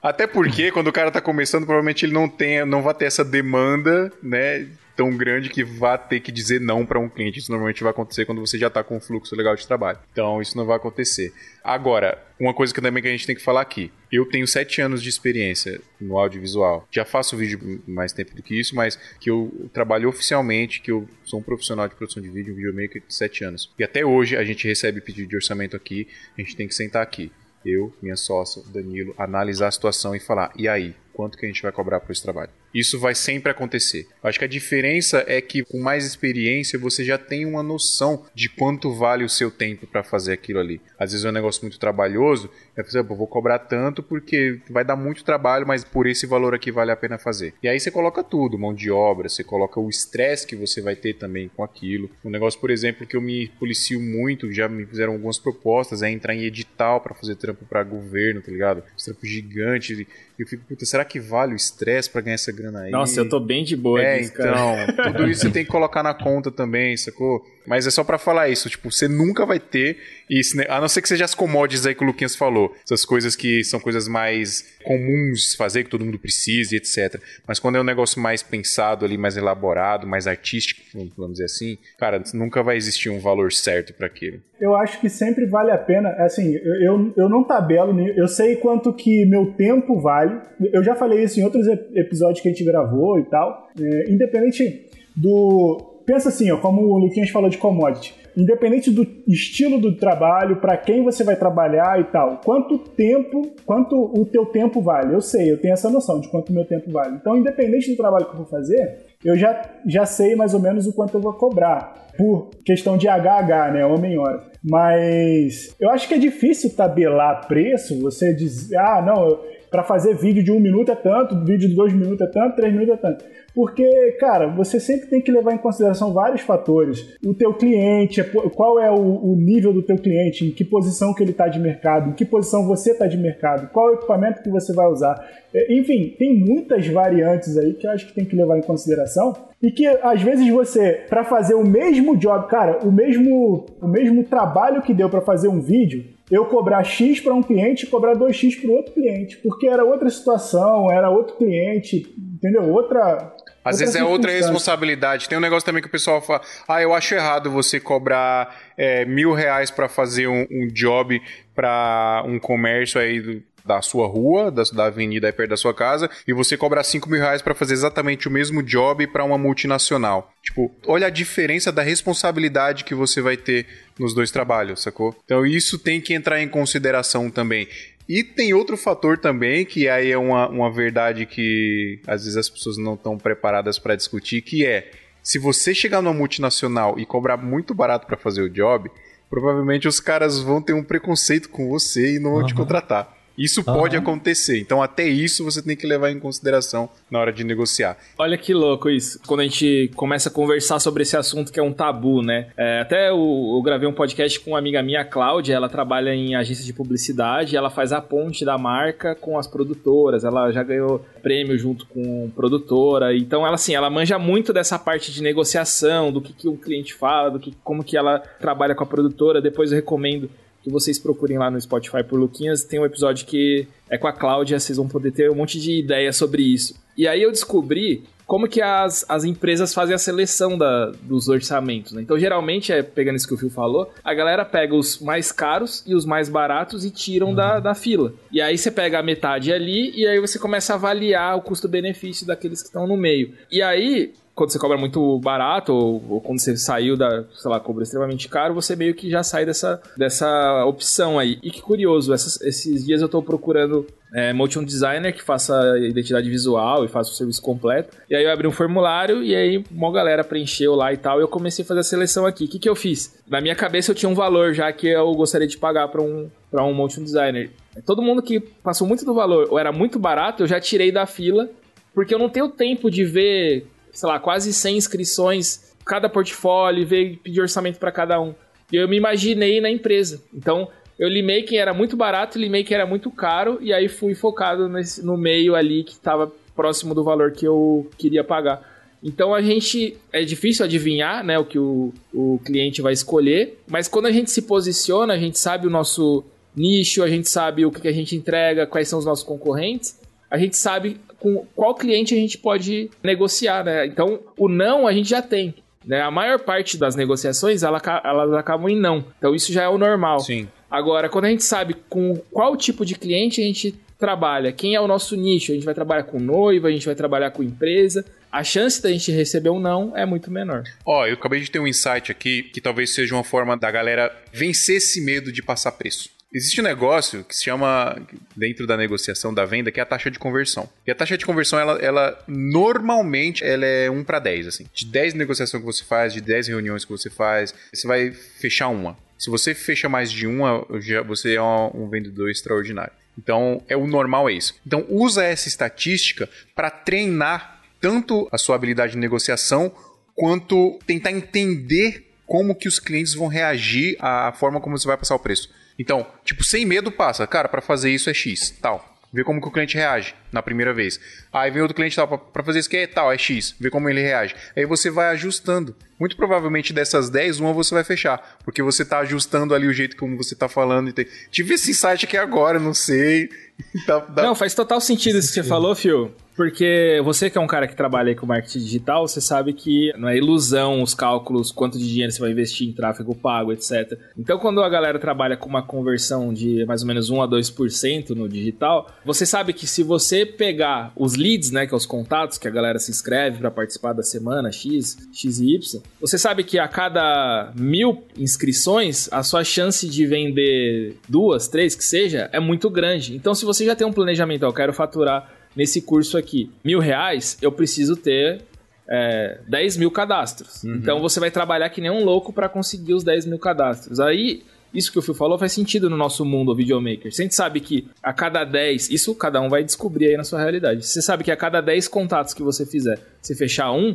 [0.00, 3.24] Até porque quando o cara está começando, provavelmente ele não tem, não vai ter essa
[3.24, 4.68] demanda, né,
[5.00, 7.38] tão grande que vá ter que dizer não para um cliente.
[7.38, 9.98] Isso normalmente vai acontecer quando você já está com um fluxo legal de trabalho.
[10.12, 11.32] Então, isso não vai acontecer.
[11.64, 13.90] Agora, uma coisa que também que a gente tem que falar aqui.
[14.12, 16.86] Eu tenho sete anos de experiência no audiovisual.
[16.90, 21.08] Já faço vídeo mais tempo do que isso, mas que eu trabalho oficialmente, que eu
[21.24, 23.72] sou um profissional de produção de vídeo, um videomaker de sete anos.
[23.78, 27.02] E até hoje a gente recebe pedido de orçamento aqui, a gente tem que sentar
[27.02, 27.32] aqui.
[27.64, 30.94] Eu, minha sócia, Danilo, analisar a situação e falar: e aí?
[31.12, 32.50] Quanto que a gente vai cobrar por esse trabalho?
[32.72, 34.06] Isso vai sempre acontecer.
[34.22, 38.48] Acho que a diferença é que com mais experiência você já tem uma noção de
[38.48, 40.80] quanto vale o seu tempo para fazer aquilo ali.
[40.98, 42.50] Às vezes é um negócio muito trabalhoso,
[42.82, 46.70] por exemplo, vou cobrar tanto porque vai dar muito trabalho, mas por esse valor aqui
[46.70, 47.54] vale a pena fazer.
[47.62, 50.96] E aí você coloca tudo, mão de obra, você coloca o estresse que você vai
[50.96, 52.10] ter também com aquilo.
[52.24, 56.10] Um negócio, por exemplo, que eu me policio muito, já me fizeram algumas propostas, é
[56.10, 58.82] entrar em edital para fazer trampo para governo, tá ligado?
[59.04, 60.06] Trampo gigante.
[60.38, 62.90] Eu fico, puta, será que vale o estresse para ganhar essa grana aí.
[62.90, 64.76] Nossa, eu tô bem de boa É, disso, então,
[65.12, 67.44] tudo isso você tem que colocar na conta também, sacou?
[67.70, 69.96] Mas é só para falar isso, tipo, você nunca vai ter
[70.28, 73.36] isso, a não ser que seja as commodities aí que o Luquinhas falou, essas coisas
[73.36, 77.22] que são coisas mais comuns fazer, que todo mundo precisa e etc.
[77.46, 80.80] Mas quando é um negócio mais pensado ali, mais elaborado, mais artístico,
[81.16, 84.40] vamos dizer assim, cara, nunca vai existir um valor certo para aquilo.
[84.60, 88.92] Eu acho que sempre vale a pena, assim, eu, eu não tabelo, eu sei quanto
[88.92, 90.40] que meu tempo vale,
[90.72, 94.90] eu já falei isso em outros episódios que a gente gravou e tal, é, independente
[95.14, 95.86] do...
[96.10, 100.76] Pensa assim, ó, como o Luquinhas falou de commodity independente do estilo do trabalho, para
[100.76, 105.14] quem você vai trabalhar e tal, quanto tempo, quanto o teu tempo vale?
[105.14, 107.16] Eu sei, eu tenho essa noção de quanto o meu tempo vale.
[107.16, 110.86] Então, independente do trabalho que eu vou fazer, eu já, já sei mais ou menos
[110.86, 114.44] o quanto eu vou cobrar, por questão de HH, né, homem-hora.
[114.62, 119.40] Mas eu acho que é difícil tabelar preço, você dizer, ah, não,
[119.70, 122.72] para fazer vídeo de um minuto é tanto, vídeo de dois minutos é tanto, três
[122.72, 123.24] minutos é tanto.
[123.54, 127.16] Porque, cara, você sempre tem que levar em consideração vários fatores.
[127.24, 128.22] O teu cliente,
[128.54, 132.10] qual é o, nível do teu cliente, em que posição que ele está de mercado,
[132.10, 135.22] em que posição você está de mercado, qual é o equipamento que você vai usar.
[135.52, 139.34] É, enfim, tem muitas variantes aí que eu acho que tem que levar em consideração.
[139.62, 144.24] E que às vezes você, para fazer o mesmo job, cara, o mesmo, o mesmo
[144.24, 148.14] trabalho que deu para fazer um vídeo, eu cobrar X para um cliente e cobrar
[148.14, 152.72] 2X para outro cliente, porque era outra situação, era outro cliente, entendeu?
[152.72, 153.34] Outra.
[153.64, 155.28] Às vezes é outra responsabilidade.
[155.28, 159.04] Tem um negócio também que o pessoal fala: ah, eu acho errado você cobrar é,
[159.04, 161.20] mil reais para fazer um, um job
[161.54, 165.74] para um comércio aí do, da sua rua, da, da avenida aí perto da sua
[165.74, 169.38] casa, e você cobrar 5 mil reais para fazer exatamente o mesmo job para uma
[169.38, 170.32] multinacional.
[170.42, 173.66] Tipo, olha a diferença da responsabilidade que você vai ter
[173.98, 175.14] nos dois trabalhos, sacou?
[175.24, 177.68] Então isso tem que entrar em consideração também.
[178.10, 182.50] E tem outro fator também, que aí é uma, uma verdade que às vezes as
[182.50, 184.90] pessoas não estão preparadas para discutir, que é
[185.22, 188.90] se você chegar numa multinacional e cobrar muito barato para fazer o job,
[189.28, 192.46] provavelmente os caras vão ter um preconceito com você e não vão uhum.
[192.46, 193.16] te contratar.
[193.40, 193.74] Isso uhum.
[193.74, 194.60] pode acontecer.
[194.60, 197.96] Então, até isso você tem que levar em consideração na hora de negociar.
[198.18, 199.18] Olha que louco isso.
[199.26, 202.48] Quando a gente começa a conversar sobre esse assunto que é um tabu, né?
[202.54, 203.16] É, até eu,
[203.56, 205.54] eu, gravei um podcast com uma amiga minha, Cláudia.
[205.54, 207.56] Ela trabalha em agência de publicidade.
[207.56, 210.22] ela faz a ponte da marca com as produtoras.
[210.22, 213.16] Ela já ganhou prêmio junto com produtora.
[213.16, 216.92] Então, ela assim, ela manja muito dessa parte de negociação, do que, que o cliente
[216.92, 219.40] fala, do que como que ela trabalha com a produtora.
[219.40, 220.28] Depois eu recomendo
[220.62, 222.64] que vocês procurem lá no Spotify por Luquinhas.
[222.64, 225.78] Tem um episódio que é com a Cláudia, vocês vão poder ter um monte de
[225.78, 226.74] ideia sobre isso.
[226.96, 231.92] E aí eu descobri como que as, as empresas fazem a seleção da, dos orçamentos.
[231.92, 232.02] Né?
[232.02, 235.82] Então, geralmente, é, pegando isso que o Phil falou, a galera pega os mais caros
[235.84, 237.34] e os mais baratos e tiram uhum.
[237.34, 238.12] da, da fila.
[238.30, 242.24] E aí você pega a metade ali e aí você começa a avaliar o custo-benefício
[242.24, 243.34] daqueles que estão no meio.
[243.50, 247.60] E aí, quando você cobra muito barato ou, ou, quando você saiu da, sei lá,
[247.60, 251.38] cobra extremamente caro, você meio que já sai dessa, dessa opção aí.
[251.42, 256.30] E que curioso, essas, esses dias eu tô procurando é, motion designer que faça identidade
[256.30, 257.94] visual e faça o serviço completo.
[258.08, 261.18] E aí eu abri um formulário e aí uma galera preencheu lá e tal.
[261.18, 262.46] E eu comecei a fazer a seleção aqui.
[262.46, 263.20] O que, que eu fiz?
[263.28, 266.30] Na minha cabeça eu tinha um valor já que eu gostaria de pagar para um,
[266.50, 267.50] um motion designer.
[267.84, 271.04] Todo mundo que passou muito do valor ou era muito barato, eu já tirei da
[271.04, 271.46] fila,
[271.94, 277.18] porque eu não tenho tempo de ver, sei lá, quase 100 inscrições, cada portfólio, ver
[277.22, 278.34] pedir orçamento para cada um.
[278.72, 280.22] E eu me imaginei na empresa.
[280.32, 280.68] Então,
[280.98, 284.68] eu limei quem era muito barato, limei quem era muito caro, e aí fui focado
[284.68, 288.68] nesse, no meio ali que estava próximo do valor que eu queria pagar.
[289.02, 289.96] Então a gente.
[290.12, 294.30] É difícil adivinhar né, o que o, o cliente vai escolher, mas quando a gente
[294.30, 296.22] se posiciona, a gente sabe o nosso
[296.54, 299.98] nicho, a gente sabe o que a gente entrega, quais são os nossos concorrentes,
[300.30, 303.86] a gente sabe com qual cliente a gente pode negociar, né?
[303.86, 305.54] Então, o não a gente já tem.
[305.86, 306.00] Né?
[306.00, 309.04] A maior parte das negociações, ela, elas acabam em não.
[309.18, 310.20] Então, isso já é o normal.
[310.20, 310.48] Sim.
[310.70, 314.80] Agora, quando a gente sabe com qual tipo de cliente a gente trabalha, quem é
[314.80, 318.04] o nosso nicho, a gente vai trabalhar com noiva, a gente vai trabalhar com empresa,
[318.32, 320.62] a chance da gente receber um não é muito menor.
[320.86, 323.70] Ó, oh, eu acabei de ter um insight aqui que talvez seja uma forma da
[323.70, 326.08] galera vencer esse medo de passar preço.
[326.32, 328.00] Existe um negócio que se chama,
[328.36, 330.68] dentro da negociação da venda, que é a taxa de conversão.
[330.86, 334.66] E a taxa de conversão, ela, ela normalmente, ela é 1 para 10, assim.
[334.72, 338.68] De 10 negociações que você faz, de 10 reuniões que você faz, você vai fechar
[338.68, 338.96] uma.
[339.18, 340.64] Se você fecha mais de uma,
[341.04, 342.92] você é um vendedor extraordinário.
[343.18, 344.54] Então, é o normal é isso.
[344.64, 349.72] Então, usa essa estatística para treinar tanto a sua habilidade de negociação
[350.14, 355.16] quanto tentar entender como que os clientes vão reagir à forma como você vai passar
[355.16, 355.50] o preço.
[355.80, 357.26] Então, tipo, sem medo passa.
[357.26, 358.86] Cara, para fazer isso é X, tal.
[359.10, 361.00] Vê como que o cliente reage na primeira vez.
[361.32, 363.56] Aí vem outro cliente tal, para fazer isso que é tal, é X.
[363.58, 364.36] Vê como ele reage.
[364.54, 365.74] Aí você vai ajustando.
[365.98, 368.38] Muito provavelmente dessas 10, uma você vai fechar.
[368.44, 370.92] Porque você tá ajustando ali o jeito como você tá falando.
[371.30, 373.30] Tive esse insight aqui agora, não sei.
[373.86, 374.22] Tá, dá...
[374.22, 376.14] Não, faz total sentido isso que você falou, Fio.
[376.40, 380.08] Porque você que é um cara que trabalha com marketing digital, você sabe que não
[380.08, 383.92] é ilusão os cálculos, quanto de dinheiro você vai investir em tráfego pago, etc.
[384.16, 388.10] Então, quando a galera trabalha com uma conversão de mais ou menos 1 a 2%
[388.16, 392.38] no digital, você sabe que se você pegar os leads, né, que é os contatos
[392.38, 396.42] que a galera se inscreve para participar da semana X, X e Y, você sabe
[396.42, 402.40] que a cada mil inscrições, a sua chance de vender duas, três, que seja, é
[402.40, 403.14] muito grande.
[403.14, 407.36] Então, se você já tem um planejamento, eu quero faturar nesse curso aqui mil reais,
[407.40, 408.42] eu preciso ter
[408.88, 410.64] é, 10 mil cadastros.
[410.64, 410.76] Uhum.
[410.76, 414.00] Então você vai trabalhar que nem um louco para conseguir os 10 mil cadastros.
[414.00, 414.42] Aí,
[414.74, 417.10] isso que o Phil falou faz sentido no nosso mundo videomaker.
[417.10, 420.86] Gente sabe que a cada 10, isso cada um vai descobrir aí na sua realidade.
[420.86, 423.94] Você sabe que a cada 10 contatos que você fizer, você fechar um,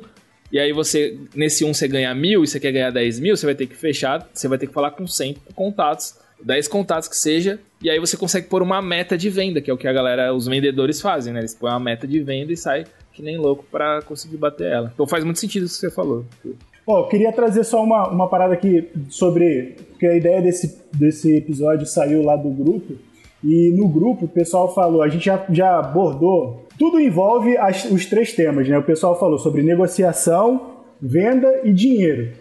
[0.52, 3.46] e aí você, nesse um você ganha mil e você quer ganhar 10 mil, você
[3.46, 7.18] vai ter que fechar, você vai ter que falar com 100 contatos 10 contatos que
[7.18, 9.94] seja, e aí você consegue pôr uma meta de venda, que é o que a
[9.94, 11.40] galera, os vendedores fazem, né?
[11.40, 14.92] Eles põem uma meta de venda e sai que nem louco para conseguir bater ela.
[14.94, 16.26] Então faz muito sentido isso que você falou.
[16.86, 19.76] Bom, eu queria trazer só uma, uma parada aqui sobre.
[19.90, 22.94] Porque a ideia desse, desse episódio saiu lá do grupo.
[23.44, 26.68] E no grupo o pessoal falou, a gente já, já abordou.
[26.78, 28.78] Tudo envolve as, os três temas, né?
[28.78, 32.34] O pessoal falou sobre negociação, venda e dinheiro.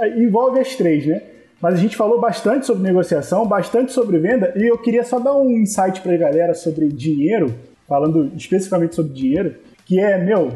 [0.00, 1.22] É, envolve as três, né?
[1.60, 5.36] Mas a gente falou bastante sobre negociação, bastante sobre venda, e eu queria só dar
[5.36, 7.54] um insight para a galera sobre dinheiro,
[7.88, 10.52] falando especificamente sobre dinheiro, que é, meu,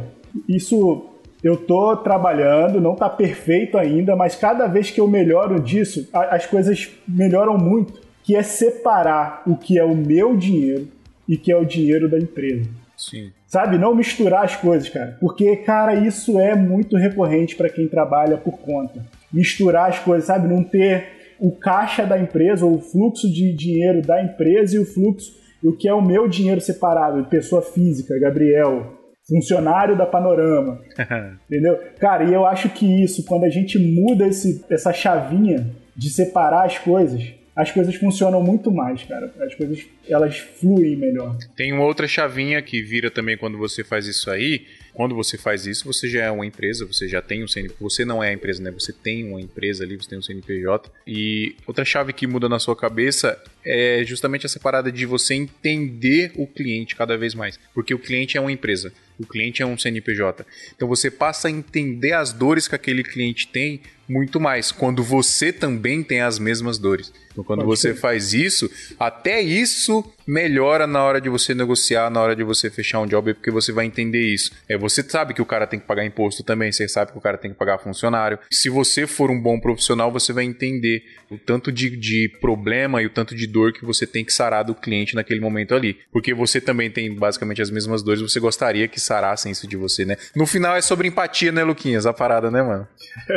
[0.48, 1.06] isso
[1.42, 6.46] eu tô trabalhando, não tá perfeito ainda, mas cada vez que eu melhoro disso, as
[6.46, 10.86] coisas melhoram muito, que é separar o que é o meu dinheiro
[11.28, 12.70] e que é o dinheiro da empresa.
[12.96, 13.32] Sim.
[13.48, 13.76] Sabe?
[13.76, 15.16] Não misturar as coisas, cara.
[15.20, 20.48] Porque, cara, isso é muito recorrente para quem trabalha por conta misturar as coisas, sabe?
[20.48, 24.86] Não ter o caixa da empresa ou o fluxo de dinheiro da empresa e o
[24.86, 30.80] fluxo, o que é o meu dinheiro separado, pessoa física, Gabriel, funcionário da Panorama.
[31.50, 31.78] entendeu?
[31.98, 35.66] Cara, e eu acho que isso, quando a gente muda esse, essa chavinha
[35.96, 37.22] de separar as coisas,
[37.54, 39.32] as coisas funcionam muito mais, cara.
[39.40, 41.36] As coisas elas fluem melhor.
[41.56, 45.66] Tem uma outra chavinha que vira também quando você faz isso aí, quando você faz
[45.66, 47.82] isso, você já é uma empresa, você já tem um CNPJ.
[47.82, 48.70] Você não é a empresa, né?
[48.70, 50.90] Você tem uma empresa ali, você tem um CNPJ.
[51.06, 56.32] E outra chave que muda na sua cabeça é justamente essa parada de você entender
[56.36, 57.58] o cliente cada vez mais.
[57.74, 60.44] Porque o cliente é uma empresa, o cliente é um CNPJ.
[60.76, 65.52] Então você passa a entender as dores que aquele cliente tem muito mais, quando você
[65.52, 67.12] também tem as mesmas dores.
[67.32, 68.00] Então, quando Pode você ser.
[68.00, 73.00] faz isso, até isso melhora na hora de você negociar, na hora de você fechar
[73.00, 74.52] um job, porque você vai entender isso.
[74.68, 77.20] É, você sabe que o cara tem que pagar imposto também, você sabe que o
[77.20, 78.38] cara tem que pagar funcionário.
[78.50, 83.06] Se você for um bom profissional, você vai entender o tanto de, de problema e
[83.06, 85.98] o tanto de dor que você tem que sarar do cliente naquele momento ali.
[86.12, 90.04] Porque você também tem basicamente as mesmas dores, você gostaria que sarassem isso de você,
[90.04, 90.16] né?
[90.36, 92.06] No final é sobre empatia, né, Luquinhas?
[92.06, 92.86] A parada, né, mano?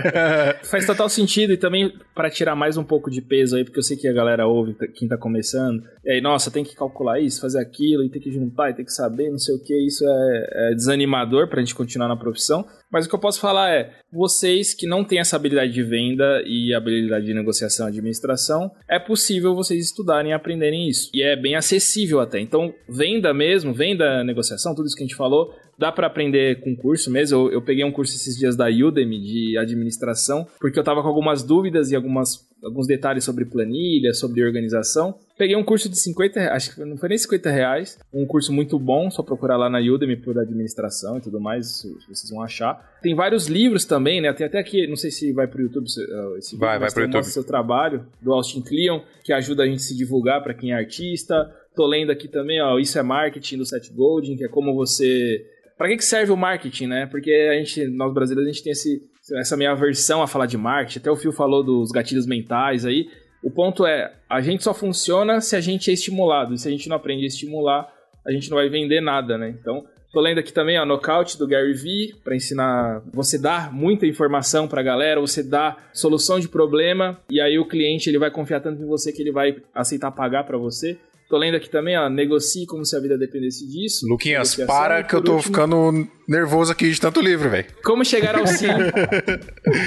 [0.63, 3.83] Faz total sentido e também para tirar mais um pouco de peso aí, porque eu
[3.85, 5.83] sei que a galera ouve quem tá começando.
[6.03, 8.85] E aí, nossa, tem que calcular isso, fazer aquilo, e tem que juntar, e tem
[8.85, 9.75] que saber, não sei o que.
[9.85, 12.65] Isso é, é desanimador pra gente continuar na profissão.
[12.91, 16.41] Mas o que eu posso falar é, vocês que não têm essa habilidade de venda
[16.45, 21.09] e habilidade de negociação e administração, é possível vocês estudarem e aprenderem isso.
[21.13, 22.39] E é bem acessível até.
[22.39, 26.75] Então, venda mesmo, venda, negociação, tudo isso que a gente falou, dá para aprender com
[26.75, 27.37] curso mesmo.
[27.37, 31.07] Eu, eu, peguei um curso esses dias da Udemy de administração, porque eu tava com
[31.07, 35.15] algumas dúvidas e algumas, alguns detalhes sobre planilha, sobre organização.
[35.37, 38.53] Peguei um curso de 50 reais, acho que não foi nem 50 reais, um curso
[38.53, 42.95] muito bom, só procurar lá na Udemy por administração e tudo mais, vocês vão achar.
[43.01, 44.31] Tem vários livros também, né?
[44.33, 47.03] Tem até aqui, não sei se vai pro YouTube uh, esse vídeo, vai, vai pro
[47.03, 47.25] YouTube.
[47.25, 50.75] seu trabalho, do Austin Kleon, que ajuda a gente a se divulgar para quem é
[50.75, 51.53] artista.
[51.75, 55.45] Tô lendo aqui também, ó, Isso é Marketing do Seth Godin, que é como você
[55.77, 57.05] para que, que serve o marketing, né?
[57.05, 59.01] Porque a gente, nós brasileiros, a gente tem esse,
[59.33, 60.99] essa meia aversão a falar de marketing.
[60.99, 63.09] Até o Fio falou dos gatilhos mentais aí.
[63.43, 66.53] O ponto é, a gente só funciona se a gente é estimulado.
[66.53, 67.91] E se a gente não aprende a estimular,
[68.25, 69.49] a gente não vai vender nada, né?
[69.49, 74.07] Então, tô lendo aqui também, ó, Knockout do Gary Vee, para ensinar você dar muita
[74.07, 78.31] informação para a galera, você dar solução de problema, e aí o cliente ele vai
[78.31, 80.97] confiar tanto em você que ele vai aceitar pagar para você.
[81.29, 84.07] Tô lendo aqui também, ó, negocie como se a vida dependesse disso.
[84.07, 87.65] Luquinhas, para que eu tô último, ficando nervoso aqui de tanto livro, velho.
[87.83, 88.67] Como chegar ao sim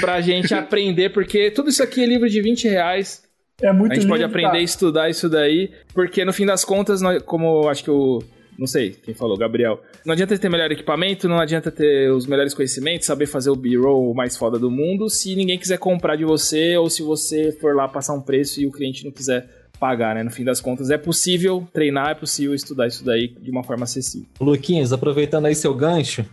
[0.01, 3.23] pra gente aprender, porque tudo isso aqui é livro de 20 reais.
[3.61, 6.65] É muito A gente livro, pode aprender e estudar isso daí, porque no fim das
[6.65, 8.21] contas, como acho que o
[8.59, 9.81] não sei quem falou, Gabriel.
[10.05, 14.13] Não adianta ter melhor equipamento, não adianta ter os melhores conhecimentos, saber fazer o B-roll
[14.13, 17.87] mais foda do mundo, se ninguém quiser comprar de você ou se você for lá
[17.87, 19.49] passar um preço e o cliente não quiser
[19.79, 20.23] pagar, né?
[20.23, 23.85] No fim das contas, é possível treinar, é possível estudar isso daí de uma forma
[23.85, 24.27] acessível.
[24.41, 26.25] Luquinhas, aproveitando aí seu gancho,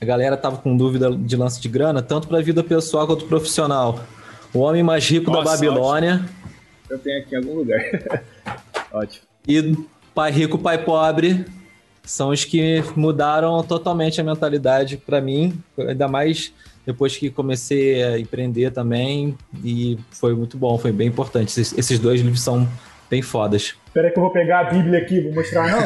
[0.00, 3.26] a galera tava com dúvida de lance de grana, tanto para a vida pessoal quanto
[3.26, 4.00] profissional.
[4.52, 6.14] O homem mais rico Nossa, da Babilônia.
[6.14, 6.28] Ótimo.
[6.90, 7.80] Eu tenho aqui em algum lugar.
[8.92, 9.24] ótimo.
[9.46, 9.76] E
[10.14, 11.44] pai rico, pai pobre
[12.04, 16.52] são os que mudaram totalmente a mentalidade para mim, ainda mais
[16.84, 21.48] depois que comecei a empreender também e foi muito bom, foi bem importante.
[21.48, 22.68] Esses, esses dois livros são
[23.08, 23.74] bem fodas.
[23.86, 25.70] Espera que eu vou pegar a Bíblia aqui, vou mostrar.
[25.70, 25.78] Não,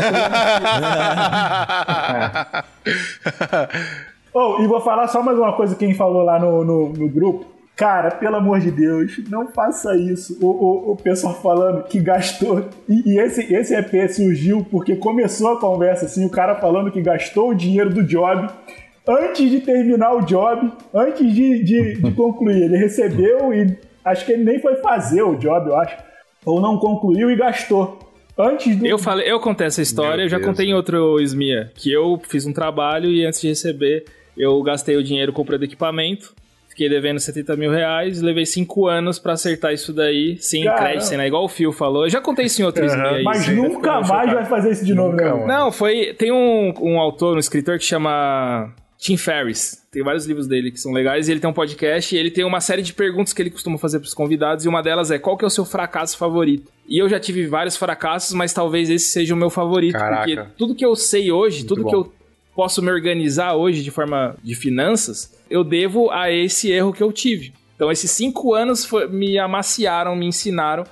[4.32, 7.08] oh, e vou falar só mais uma coisa que quem falou lá no, no, no,
[7.08, 7.46] grupo.
[7.76, 10.38] Cara, pelo amor de Deus, não faça isso.
[10.40, 12.68] O, o, o pessoal falando que gastou.
[12.88, 17.02] E, e, esse, esse EP surgiu porque começou a conversa assim, o cara falando que
[17.02, 18.48] gastou o dinheiro do job
[19.06, 22.62] antes de terminar o job, antes de, de, de concluir.
[22.62, 26.07] Ele recebeu e acho que ele nem foi fazer o job, eu acho
[26.48, 27.98] ou não concluiu e gastou.
[28.38, 28.86] Antes do...
[28.86, 31.92] Eu falei, eu contei essa história, Meu eu já Deus contei em outro SMIA, que
[31.92, 34.04] eu fiz um trabalho e antes de receber,
[34.36, 36.32] eu gastei o dinheiro comprando equipamento,
[36.68, 40.82] fiquei devendo 70 mil reais, levei 5 anos para acertar isso daí, sem Caramba.
[40.82, 41.26] crédito, né?
[41.26, 42.04] Igual o Phil falou.
[42.04, 42.88] Eu já contei isso em outro uhum.
[42.88, 43.22] SMIA.
[43.24, 45.46] Mas nunca mais vai fazer isso de novo, não.
[45.46, 46.14] Não, foi...
[46.14, 49.77] Tem um, um autor, um escritor que chama Tim Ferriss.
[49.98, 52.44] Tem vários livros dele que são legais e ele tem um podcast e ele tem
[52.44, 55.18] uma série de perguntas que ele costuma fazer para os convidados e uma delas é
[55.18, 56.70] qual que é o seu fracasso favorito?
[56.86, 60.22] E eu já tive vários fracassos, mas talvez esse seja o meu favorito, Caraca.
[60.22, 61.88] porque tudo que eu sei hoje, Muito tudo bom.
[61.88, 62.12] que eu
[62.54, 67.12] posso me organizar hoje de forma de finanças, eu devo a esse erro que eu
[67.12, 67.52] tive.
[67.74, 70.84] Então esses cinco anos foi, me amaciaram, me ensinaram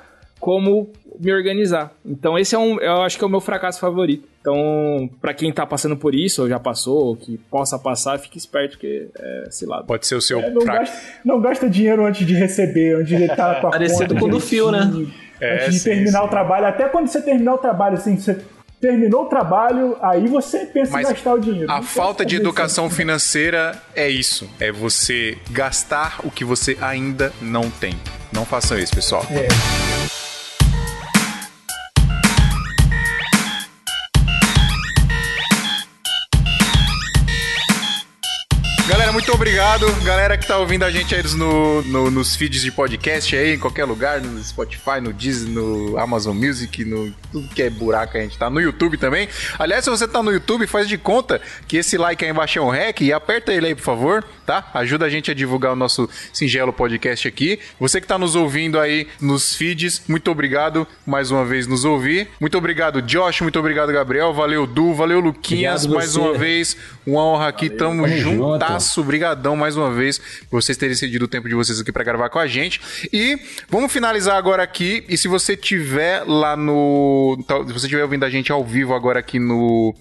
[0.47, 1.92] como me organizar.
[2.05, 4.28] Então esse é um, eu acho que é o meu fracasso favorito.
[4.40, 8.38] Então, para quem tá passando por isso, ou já passou, ou que possa passar, fique
[8.38, 9.84] esperto que é cilado.
[9.88, 13.24] Pode ser o seu é, não, gasta, não, gasta, dinheiro antes de receber, antes de
[13.24, 14.88] estar com a Parecido com o do fio, né?
[15.40, 16.26] É, antes de sim, terminar sim.
[16.26, 16.66] o trabalho.
[16.66, 18.38] Até quando você terminar o trabalho, assim, você
[18.80, 21.68] terminou o trabalho, aí você pensa Mas em gastar o dinheiro.
[21.68, 24.49] A falta de educação financeira é isso.
[24.61, 27.97] É você gastar o que você ainda não tem.
[28.32, 29.26] Não façam isso, pessoal.
[29.28, 30.26] É.
[39.16, 39.86] muito obrigado.
[40.04, 43.58] Galera que tá ouvindo a gente aí no, no- nos feeds de podcast aí, em
[43.58, 48.20] qualquer lugar, no Spotify, no Disney, no Amazon Music, no tudo que é buraco a
[48.20, 48.50] gente tá.
[48.50, 49.26] No YouTube também.
[49.58, 52.62] Aliás, se você tá no YouTube, faz de conta que esse like aí embaixo é
[52.62, 54.68] um rec e aperta ele aí, por favor, tá?
[54.74, 57.58] Ajuda a gente a divulgar o nosso singelo podcast aqui.
[57.80, 62.28] Você que tá nos ouvindo aí nos feeds, muito obrigado mais uma vez nos ouvir.
[62.38, 64.34] Muito obrigado, Josh, muito obrigado, Gabriel.
[64.34, 66.76] Valeu, Du, valeu, Luquinhas, Obrigado mais uma vez.
[67.06, 69.05] Uma honra aqui, tamo, tamo juntasso.
[69.07, 70.18] Obrigadão mais uma vez
[70.50, 72.80] por vocês terem cedido o tempo de vocês aqui pra gravar com a gente.
[73.12, 73.38] E
[73.70, 75.04] vamos finalizar agora aqui.
[75.09, 77.38] E se você tiver lá no.
[77.48, 79.94] Se você estiver ouvindo a gente ao vivo agora aqui no.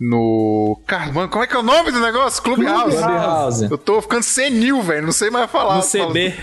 [0.00, 0.82] No.
[1.12, 2.42] Mano, como é que é o nome do negócio?
[2.42, 2.96] Clubhouse.
[2.96, 3.64] Clubhouse.
[3.70, 5.02] Eu tô ficando senil, velho.
[5.02, 5.76] Não sei mais falar.
[5.76, 6.34] No CB.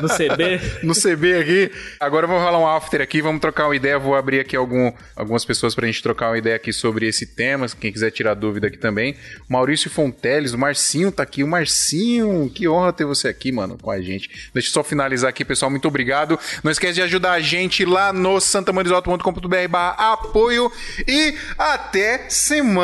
[0.00, 0.60] No CB.
[0.82, 1.70] no CB aqui.
[2.00, 3.98] Agora vamos rolar um after aqui, vamos trocar uma ideia.
[3.98, 7.66] Vou abrir aqui algum, algumas pessoas pra gente trocar uma ideia aqui sobre esse tema.
[7.78, 9.14] Quem quiser tirar dúvida aqui também.
[9.46, 11.44] Maurício Fonteles, o Marcinho tá aqui.
[11.44, 14.50] O Marcinho, que honra ter você aqui, mano, com a gente.
[14.54, 15.70] Deixa eu só finalizar aqui, pessoal.
[15.70, 16.38] Muito obrigado.
[16.64, 20.72] Não esquece de ajudar a gente lá no santamanisalto.com.br barra apoio.
[21.06, 22.77] E até semana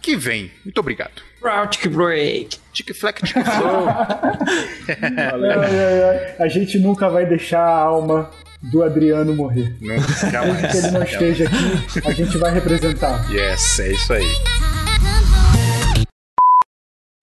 [0.00, 0.50] que vem.
[0.64, 1.22] Muito obrigado.
[1.42, 2.58] Route break.
[2.72, 3.86] Tic fleck, tic flow.
[6.38, 8.30] A gente nunca vai deixar a alma
[8.62, 9.74] do Adriano morrer.
[9.80, 10.92] Não, Mesmo que ele jamais.
[10.92, 13.30] não esteja aqui, a gente vai representar.
[13.30, 14.26] Yes, é isso aí.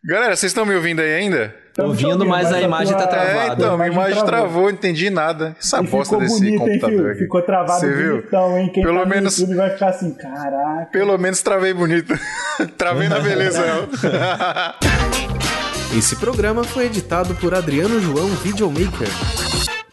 [0.03, 1.53] Galera, vocês estão me ouvindo aí ainda?
[1.77, 3.39] Ouvindo, mas a imagem tá travada.
[3.39, 4.63] É, então, a imagem travou, travou.
[4.63, 5.55] não entendi nada.
[5.59, 7.09] Essa E bosta ficou desse bonito, hein, computador filho?
[7.11, 7.19] aqui.
[7.19, 8.15] Ficou travado Você viu?
[8.17, 8.71] bonitão, hein?
[8.73, 10.89] Quem Pelo tá no menos- YouTube vai ficar assim, caraca.
[10.91, 12.17] Pelo menos travei bonito.
[12.77, 13.63] travei na beleza.
[15.95, 19.07] Esse programa foi editado por Adriano João Videomaker.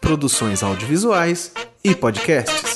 [0.01, 1.51] Produções audiovisuais
[1.83, 2.68] e podcasts.